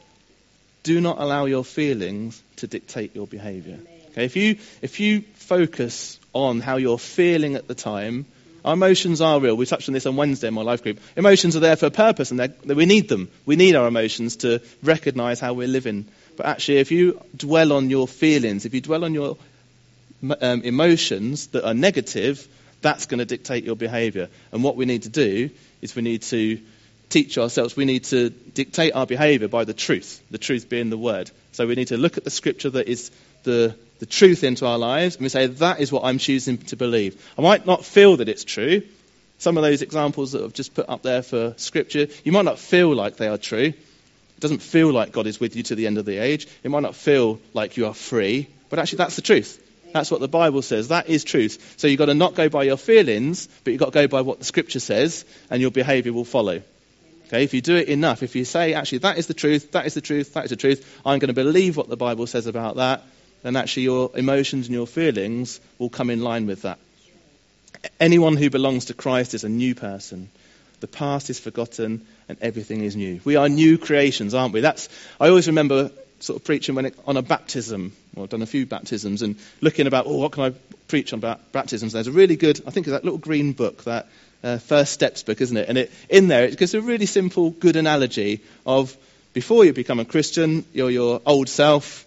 do 0.82 1.00
not 1.00 1.18
allow 1.18 1.44
your 1.44 1.64
feelings 1.64 2.42
to 2.56 2.66
dictate 2.66 3.14
your 3.14 3.26
behavior. 3.26 3.78
Okay, 4.10 4.24
if 4.24 4.36
you 4.36 4.58
if 4.80 5.00
you 5.00 5.22
focus 5.34 6.20
on 6.32 6.60
how 6.60 6.76
you're 6.76 6.98
feeling 6.98 7.56
at 7.56 7.66
the 7.66 7.74
time, 7.74 8.26
our 8.64 8.72
emotions 8.72 9.20
are 9.20 9.38
real. 9.40 9.56
We 9.56 9.66
touched 9.66 9.88
on 9.88 9.92
this 9.92 10.06
on 10.06 10.16
Wednesday 10.16 10.48
in 10.48 10.54
my 10.54 10.62
life 10.62 10.82
group. 10.82 10.98
Emotions 11.16 11.54
are 11.54 11.60
there 11.60 11.76
for 11.76 11.86
a 11.86 11.90
purpose, 11.90 12.30
and 12.30 12.54
we 12.64 12.86
need 12.86 13.08
them. 13.08 13.28
We 13.44 13.56
need 13.56 13.74
our 13.74 13.86
emotions 13.86 14.36
to 14.36 14.62
recognise 14.82 15.38
how 15.38 15.52
we're 15.52 15.68
living. 15.68 16.06
But 16.36 16.46
actually, 16.46 16.78
if 16.78 16.90
you 16.90 17.20
dwell 17.36 17.72
on 17.72 17.90
your 17.90 18.08
feelings, 18.08 18.64
if 18.64 18.74
you 18.74 18.80
dwell 18.80 19.04
on 19.04 19.12
your 19.12 19.36
um, 20.40 20.62
emotions 20.62 21.48
that 21.48 21.66
are 21.66 21.74
negative, 21.74 22.48
that's 22.80 23.06
going 23.06 23.18
to 23.18 23.24
dictate 23.24 23.64
your 23.64 23.76
behavior. 23.76 24.28
And 24.50 24.64
what 24.64 24.76
we 24.76 24.86
need 24.86 25.02
to 25.02 25.08
do 25.08 25.50
is 25.82 25.94
we 25.94 26.02
need 26.02 26.22
to 26.22 26.58
teach 27.10 27.38
ourselves, 27.38 27.76
we 27.76 27.84
need 27.84 28.04
to 28.04 28.30
dictate 28.30 28.94
our 28.94 29.06
behavior 29.06 29.48
by 29.48 29.64
the 29.64 29.74
truth, 29.74 30.22
the 30.30 30.38
truth 30.38 30.68
being 30.68 30.90
the 30.90 30.98
word. 30.98 31.30
So 31.52 31.66
we 31.66 31.74
need 31.74 31.88
to 31.88 31.96
look 31.96 32.16
at 32.16 32.24
the 32.24 32.30
scripture 32.30 32.70
that 32.70 32.88
is 32.88 33.10
the, 33.44 33.76
the 34.00 34.06
truth 34.06 34.44
into 34.44 34.66
our 34.66 34.78
lives 34.78 35.16
and 35.16 35.22
we 35.22 35.28
say, 35.28 35.46
that 35.46 35.80
is 35.80 35.92
what 35.92 36.04
I'm 36.04 36.18
choosing 36.18 36.58
to 36.58 36.76
believe. 36.76 37.22
I 37.38 37.42
might 37.42 37.66
not 37.66 37.84
feel 37.84 38.16
that 38.16 38.28
it's 38.28 38.44
true. 38.44 38.82
Some 39.38 39.56
of 39.56 39.62
those 39.62 39.82
examples 39.82 40.32
that 40.32 40.42
I've 40.42 40.52
just 40.52 40.74
put 40.74 40.88
up 40.88 41.02
there 41.02 41.22
for 41.22 41.54
scripture, 41.56 42.06
you 42.24 42.32
might 42.32 42.44
not 42.44 42.58
feel 42.58 42.94
like 42.94 43.16
they 43.16 43.28
are 43.28 43.38
true. 43.38 43.72
It 44.36 44.40
doesn't 44.40 44.62
feel 44.62 44.92
like 44.92 45.12
God 45.12 45.26
is 45.26 45.38
with 45.38 45.56
you 45.56 45.62
to 45.64 45.74
the 45.74 45.86
end 45.86 45.98
of 45.98 46.04
the 46.04 46.18
age. 46.18 46.48
It 46.62 46.70
might 46.70 46.82
not 46.82 46.94
feel 46.94 47.40
like 47.52 47.76
you 47.76 47.86
are 47.86 47.94
free, 47.94 48.48
but 48.68 48.78
actually 48.78 48.98
that's 48.98 49.16
the 49.16 49.22
truth. 49.22 49.60
That's 49.92 50.10
what 50.10 50.20
the 50.20 50.28
Bible 50.28 50.62
says. 50.62 50.88
That 50.88 51.08
is 51.08 51.22
truth. 51.22 51.74
So 51.76 51.86
you've 51.86 51.98
got 51.98 52.06
to 52.06 52.14
not 52.14 52.34
go 52.34 52.48
by 52.48 52.64
your 52.64 52.76
feelings, 52.76 53.48
but 53.62 53.70
you've 53.70 53.80
got 53.80 53.92
to 53.92 54.00
go 54.00 54.08
by 54.08 54.22
what 54.22 54.40
the 54.40 54.44
Scripture 54.44 54.80
says, 54.80 55.24
and 55.50 55.62
your 55.62 55.70
behavior 55.70 56.12
will 56.12 56.24
follow. 56.24 56.62
Okay, 57.26 57.44
if 57.44 57.54
you 57.54 57.60
do 57.60 57.76
it 57.76 57.88
enough, 57.88 58.22
if 58.22 58.34
you 58.34 58.44
say, 58.44 58.74
actually, 58.74 58.98
that 58.98 59.18
is 59.18 59.28
the 59.28 59.34
truth, 59.34 59.72
that 59.72 59.86
is 59.86 59.94
the 59.94 60.00
truth, 60.00 60.34
that 60.34 60.44
is 60.44 60.50
the 60.50 60.56
truth, 60.56 61.00
I'm 61.06 61.20
going 61.20 61.28
to 61.28 61.34
believe 61.34 61.76
what 61.76 61.88
the 61.88 61.96
Bible 61.96 62.26
says 62.26 62.46
about 62.46 62.76
that, 62.76 63.02
then 63.44 63.56
actually 63.56 63.82
your 63.82 64.10
emotions 64.16 64.66
and 64.66 64.74
your 64.74 64.86
feelings 64.86 65.60
will 65.78 65.90
come 65.90 66.08
in 66.08 66.22
line 66.22 66.46
with 66.46 66.62
that. 66.62 66.78
Anyone 68.00 68.36
who 68.36 68.48
belongs 68.48 68.86
to 68.86 68.94
Christ 68.94 69.34
is 69.34 69.44
a 69.44 69.48
new 69.50 69.74
person. 69.74 70.30
The 70.80 70.88
past 70.88 71.28
is 71.28 71.38
forgotten 71.38 72.06
and 72.26 72.38
everything 72.40 72.82
is 72.82 72.96
new. 72.96 73.20
We 73.22 73.36
are 73.36 73.48
new 73.50 73.76
creations, 73.76 74.32
aren't 74.32 74.54
we? 74.54 74.62
That's, 74.62 74.88
I 75.20 75.28
always 75.28 75.46
remember 75.46 75.90
sort 76.20 76.40
of 76.40 76.44
preaching 76.44 76.74
when 76.74 76.86
it, 76.86 76.98
on 77.06 77.18
a 77.18 77.22
baptism. 77.22 77.92
Well, 78.14 78.24
I've 78.24 78.30
done 78.30 78.40
a 78.40 78.46
few 78.46 78.64
baptisms 78.64 79.20
and 79.20 79.36
looking 79.60 79.86
about, 79.86 80.06
oh, 80.06 80.16
what 80.16 80.32
can 80.32 80.44
I 80.44 80.54
preach 80.88 81.12
on 81.12 81.18
about 81.18 81.52
baptisms? 81.52 81.92
There's 81.92 82.06
a 82.06 82.12
really 82.12 82.36
good, 82.36 82.62
I 82.66 82.70
think 82.70 82.86
it's 82.86 82.92
that 82.92 83.04
little 83.04 83.18
green 83.18 83.52
book, 83.52 83.84
that 83.84 84.08
uh, 84.42 84.56
First 84.56 84.94
Steps 84.94 85.22
book, 85.22 85.42
isn't 85.42 85.56
it? 85.56 85.68
And 85.68 85.76
it, 85.76 85.92
in 86.08 86.28
there, 86.28 86.44
it 86.44 86.56
gives 86.56 86.72
a 86.72 86.80
really 86.80 87.06
simple, 87.06 87.50
good 87.50 87.76
analogy 87.76 88.40
of 88.64 88.96
before 89.34 89.66
you 89.66 89.74
become 89.74 90.00
a 90.00 90.04
Christian, 90.06 90.64
you're 90.72 90.90
your 90.90 91.20
old 91.26 91.48
self, 91.48 92.03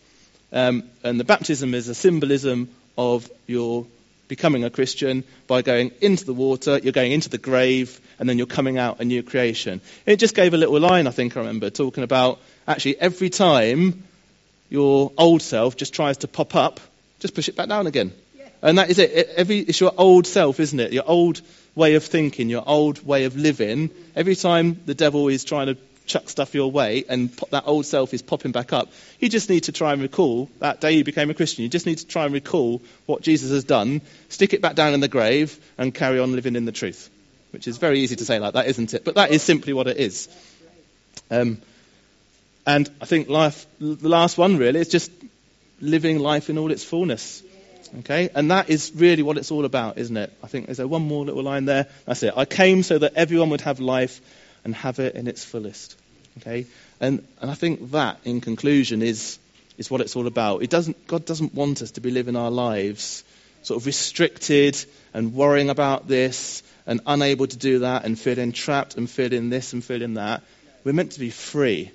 um, 0.51 0.83
and 1.03 1.19
the 1.19 1.23
baptism 1.23 1.73
is 1.73 1.87
a 1.87 1.95
symbolism 1.95 2.69
of 2.97 3.29
your 3.47 3.85
becoming 4.27 4.63
a 4.63 4.69
Christian 4.69 5.23
by 5.47 5.61
going 5.61 5.91
into 6.01 6.25
the 6.25 6.33
water, 6.33 6.79
you're 6.79 6.91
going 6.91 7.11
into 7.11 7.29
the 7.29 7.37
grave, 7.37 7.99
and 8.19 8.27
then 8.27 8.37
you're 8.37 8.47
coming 8.47 8.77
out 8.77 8.99
a 8.99 9.05
new 9.05 9.23
creation. 9.23 9.81
It 10.05 10.17
just 10.17 10.35
gave 10.35 10.53
a 10.53 10.57
little 10.57 10.79
line, 10.79 11.07
I 11.07 11.11
think 11.11 11.37
I 11.37 11.41
remember, 11.41 11.69
talking 11.69 12.03
about 12.03 12.39
actually 12.67 12.99
every 12.99 13.29
time 13.29 14.03
your 14.69 15.11
old 15.17 15.41
self 15.41 15.77
just 15.77 15.93
tries 15.93 16.17
to 16.17 16.27
pop 16.27 16.55
up, 16.55 16.79
just 17.19 17.35
push 17.35 17.47
it 17.47 17.55
back 17.55 17.69
down 17.69 17.87
again. 17.87 18.11
Yeah. 18.37 18.49
And 18.61 18.77
that 18.77 18.89
is 18.89 18.99
it. 18.99 19.29
Every, 19.35 19.59
it's 19.59 19.79
your 19.79 19.93
old 19.97 20.27
self, 20.27 20.59
isn't 20.59 20.79
it? 20.79 20.91
Your 20.91 21.05
old 21.07 21.41
way 21.75 21.95
of 21.95 22.03
thinking, 22.03 22.49
your 22.49 22.63
old 22.65 23.05
way 23.05 23.25
of 23.25 23.37
living. 23.37 23.91
Every 24.15 24.35
time 24.35 24.81
the 24.85 24.95
devil 24.95 25.29
is 25.29 25.43
trying 25.43 25.67
to 25.67 25.77
chuck 26.07 26.29
stuff 26.29 26.55
your 26.55 26.71
way 26.71 27.03
and 27.07 27.29
that 27.51 27.63
old 27.67 27.85
self 27.85 28.13
is 28.13 28.21
popping 28.21 28.51
back 28.51 28.73
up, 28.73 28.91
you 29.19 29.29
just 29.29 29.49
need 29.49 29.61
to 29.65 29.71
try 29.71 29.93
and 29.93 30.01
recall 30.01 30.49
that 30.59 30.81
day 30.81 30.93
you 30.93 31.03
became 31.03 31.29
a 31.29 31.33
Christian. 31.33 31.63
You 31.63 31.69
just 31.69 31.85
need 31.85 31.99
to 31.99 32.07
try 32.07 32.25
and 32.25 32.33
recall 32.33 32.81
what 33.05 33.21
Jesus 33.21 33.51
has 33.51 33.63
done, 33.63 34.01
stick 34.29 34.53
it 34.53 34.61
back 34.61 34.75
down 34.75 34.93
in 34.93 34.99
the 34.99 35.07
grave, 35.07 35.59
and 35.77 35.93
carry 35.93 36.19
on 36.19 36.33
living 36.33 36.55
in 36.55 36.65
the 36.65 36.71
truth. 36.71 37.09
Which 37.51 37.67
is 37.67 37.77
very 37.77 37.99
easy 37.99 38.15
to 38.15 38.25
say 38.25 38.39
like 38.39 38.53
that, 38.53 38.67
isn't 38.67 38.93
it? 38.93 39.05
But 39.05 39.15
that 39.15 39.31
is 39.31 39.41
simply 39.41 39.73
what 39.73 39.87
it 39.87 39.97
is. 39.97 40.27
Um, 41.29 41.61
and 42.65 42.89
I 43.01 43.05
think 43.05 43.29
life, 43.29 43.65
the 43.79 44.09
last 44.09 44.37
one 44.37 44.57
really 44.57 44.79
is 44.79 44.89
just 44.89 45.11
living 45.79 46.19
life 46.19 46.49
in 46.49 46.57
all 46.57 46.71
its 46.71 46.83
fullness. 46.83 47.41
Okay? 47.99 48.29
And 48.35 48.51
that 48.51 48.69
is 48.69 48.91
really 48.95 49.23
what 49.23 49.37
it's 49.37 49.51
all 49.51 49.63
about, 49.63 49.97
isn't 49.97 50.17
it? 50.17 50.33
I 50.43 50.47
think 50.47 50.65
there's 50.65 50.79
a 50.79 50.87
one 50.87 51.03
more 51.03 51.23
little 51.23 51.43
line 51.43 51.65
there. 51.65 51.87
That's 52.05 52.23
it. 52.23 52.33
I 52.35 52.45
came 52.45 52.83
so 52.83 52.97
that 52.99 53.13
everyone 53.15 53.49
would 53.51 53.61
have 53.61 53.79
life 53.79 54.19
and 54.67 54.75
have 54.75 54.99
it 54.99 55.15
in 55.15 55.27
its 55.27 55.45
fullest. 55.45 55.95
Okay? 56.39 56.65
And, 56.99 57.25
and 57.41 57.49
I 57.49 57.53
think 57.53 57.91
that, 57.91 58.19
in 58.25 58.41
conclusion, 58.41 59.01
is, 59.01 59.39
is 59.77 59.89
what 59.89 60.01
it's 60.01 60.17
all 60.17 60.27
about. 60.27 60.61
It 60.61 60.69
doesn't, 60.69 61.07
God 61.07 61.25
doesn't 61.25 61.53
want 61.53 61.81
us 61.81 61.91
to 61.91 62.01
be 62.01 62.11
living 62.11 62.35
our 62.35 62.51
lives 62.51 63.23
sort 63.63 63.81
of 63.81 63.85
restricted 63.85 64.77
and 65.13 65.33
worrying 65.33 65.69
about 65.69 66.07
this 66.07 66.63
and 66.85 66.99
unable 67.07 67.47
to 67.47 67.57
do 67.57 67.79
that 67.79 68.03
and 68.03 68.19
feeling 68.19 68.51
trapped 68.51 68.95
and 68.95 69.09
feeling 69.09 69.49
this 69.49 69.71
and 69.71 69.83
feeling 69.83 70.15
that. 70.15 70.43
We're 70.83 70.91
meant 70.91 71.13
to 71.13 71.19
be 71.19 71.29
free. 71.29 71.91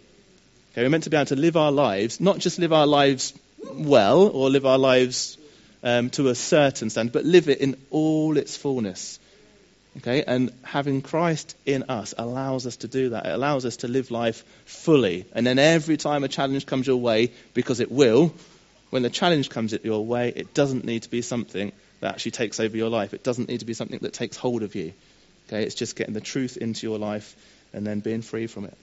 Okay, 0.73 0.83
we're 0.83 0.89
meant 0.89 1.05
to 1.05 1.11
be 1.11 1.19
able 1.19 1.27
to 1.27 1.37
live 1.37 1.59
our 1.59 1.73
lives, 1.73 2.21
not 2.21 2.39
just 2.39 2.59
live 2.59 2.73
our 2.73 2.87
lives 2.87 3.35
well 3.71 4.29
or 4.29 4.49
live 4.49 4.65
our 4.65 4.79
lives 4.79 5.37
um, 5.83 6.09
to 6.11 6.29
a 6.29 6.35
certain 6.35 6.89
standard, 6.89 7.13
but 7.13 7.27
live 7.27 7.51
it 7.51 7.61
in 7.61 7.77
all 7.91 8.39
its 8.39 8.57
fullness. 8.57 9.19
Okay, 9.99 10.25
and 10.25 10.51
having 10.63 11.03
Christ 11.03 11.55
in 11.67 11.85
us 11.91 12.15
allows 12.17 12.67
us 12.67 12.77
to 12.79 12.89
do 12.89 13.11
that. 13.11 13.27
It 13.27 13.33
allows 13.33 13.67
us 13.67 13.79
to 13.79 13.89
live 13.89 14.11
life 14.11 14.43
fully. 14.65 15.27
And 15.35 15.47
then 15.47 15.59
every 15.59 15.99
time 15.99 16.25
a 16.25 16.29
challenge 16.29 16.65
comes 16.65 16.87
your 16.87 16.97
way, 16.97 17.33
because 17.53 17.81
it 17.81 17.93
will, 17.93 18.33
when 18.89 19.03
the 19.03 19.11
challenge 19.11 19.51
comes 19.51 19.75
your 19.85 20.05
way, 20.05 20.33
it 20.35 20.55
doesn't 20.55 20.85
need 20.85 21.03
to 21.03 21.11
be 21.11 21.21
something 21.21 21.73
that 22.01 22.15
actually 22.15 22.33
takes 22.33 22.59
over 22.59 22.75
your 22.75 22.89
life. 22.89 23.13
It 23.13 23.23
doesn't 23.23 23.49
need 23.49 23.61
to 23.61 23.67
be 23.67 23.75
something 23.75 23.99
that 24.01 24.15
takes 24.15 24.37
hold 24.37 24.63
of 24.63 24.75
you. 24.75 24.95
Okay, 25.49 25.63
it's 25.63 25.75
just 25.75 25.95
getting 25.95 26.15
the 26.15 26.21
truth 26.21 26.57
into 26.57 26.87
your 26.87 26.99
life 26.99 27.37
and 27.75 27.87
then 27.87 28.01
being 28.01 28.23
free 28.23 28.47
from 28.47 28.65
it. 28.65 28.77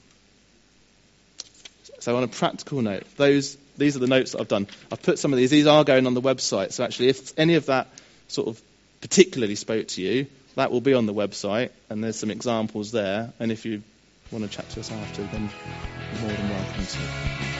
So 1.99 2.15
on 2.15 2.23
a 2.23 2.27
practical 2.27 2.81
note, 2.81 3.03
those 3.17 3.57
these 3.77 3.95
are 3.95 3.99
the 3.99 4.07
notes 4.07 4.33
that 4.33 4.41
I've 4.41 4.47
done. 4.47 4.67
I've 4.91 5.01
put 5.01 5.17
some 5.17 5.33
of 5.33 5.37
these. 5.37 5.49
These 5.49 5.67
are 5.67 5.83
going 5.83 6.05
on 6.05 6.13
the 6.13 6.21
website. 6.21 6.73
So 6.73 6.83
actually, 6.83 7.09
if 7.09 7.37
any 7.37 7.55
of 7.55 7.67
that 7.67 7.87
sort 8.27 8.47
of 8.47 8.61
particularly 9.01 9.55
spoke 9.55 9.87
to 9.89 10.01
you, 10.01 10.27
that 10.55 10.71
will 10.71 10.81
be 10.81 10.93
on 10.93 11.05
the 11.05 11.13
website, 11.13 11.71
and 11.89 12.03
there's 12.03 12.17
some 12.17 12.31
examples 12.31 12.91
there. 12.91 13.33
And 13.39 13.51
if 13.51 13.65
you 13.65 13.83
want 14.31 14.43
to 14.45 14.49
chat 14.49 14.69
to 14.71 14.79
us 14.79 14.91
after, 14.91 15.23
then 15.23 15.49
you're 16.13 16.21
more 16.21 16.31
than 16.31 16.49
welcome 16.49 16.85
to. 16.85 17.58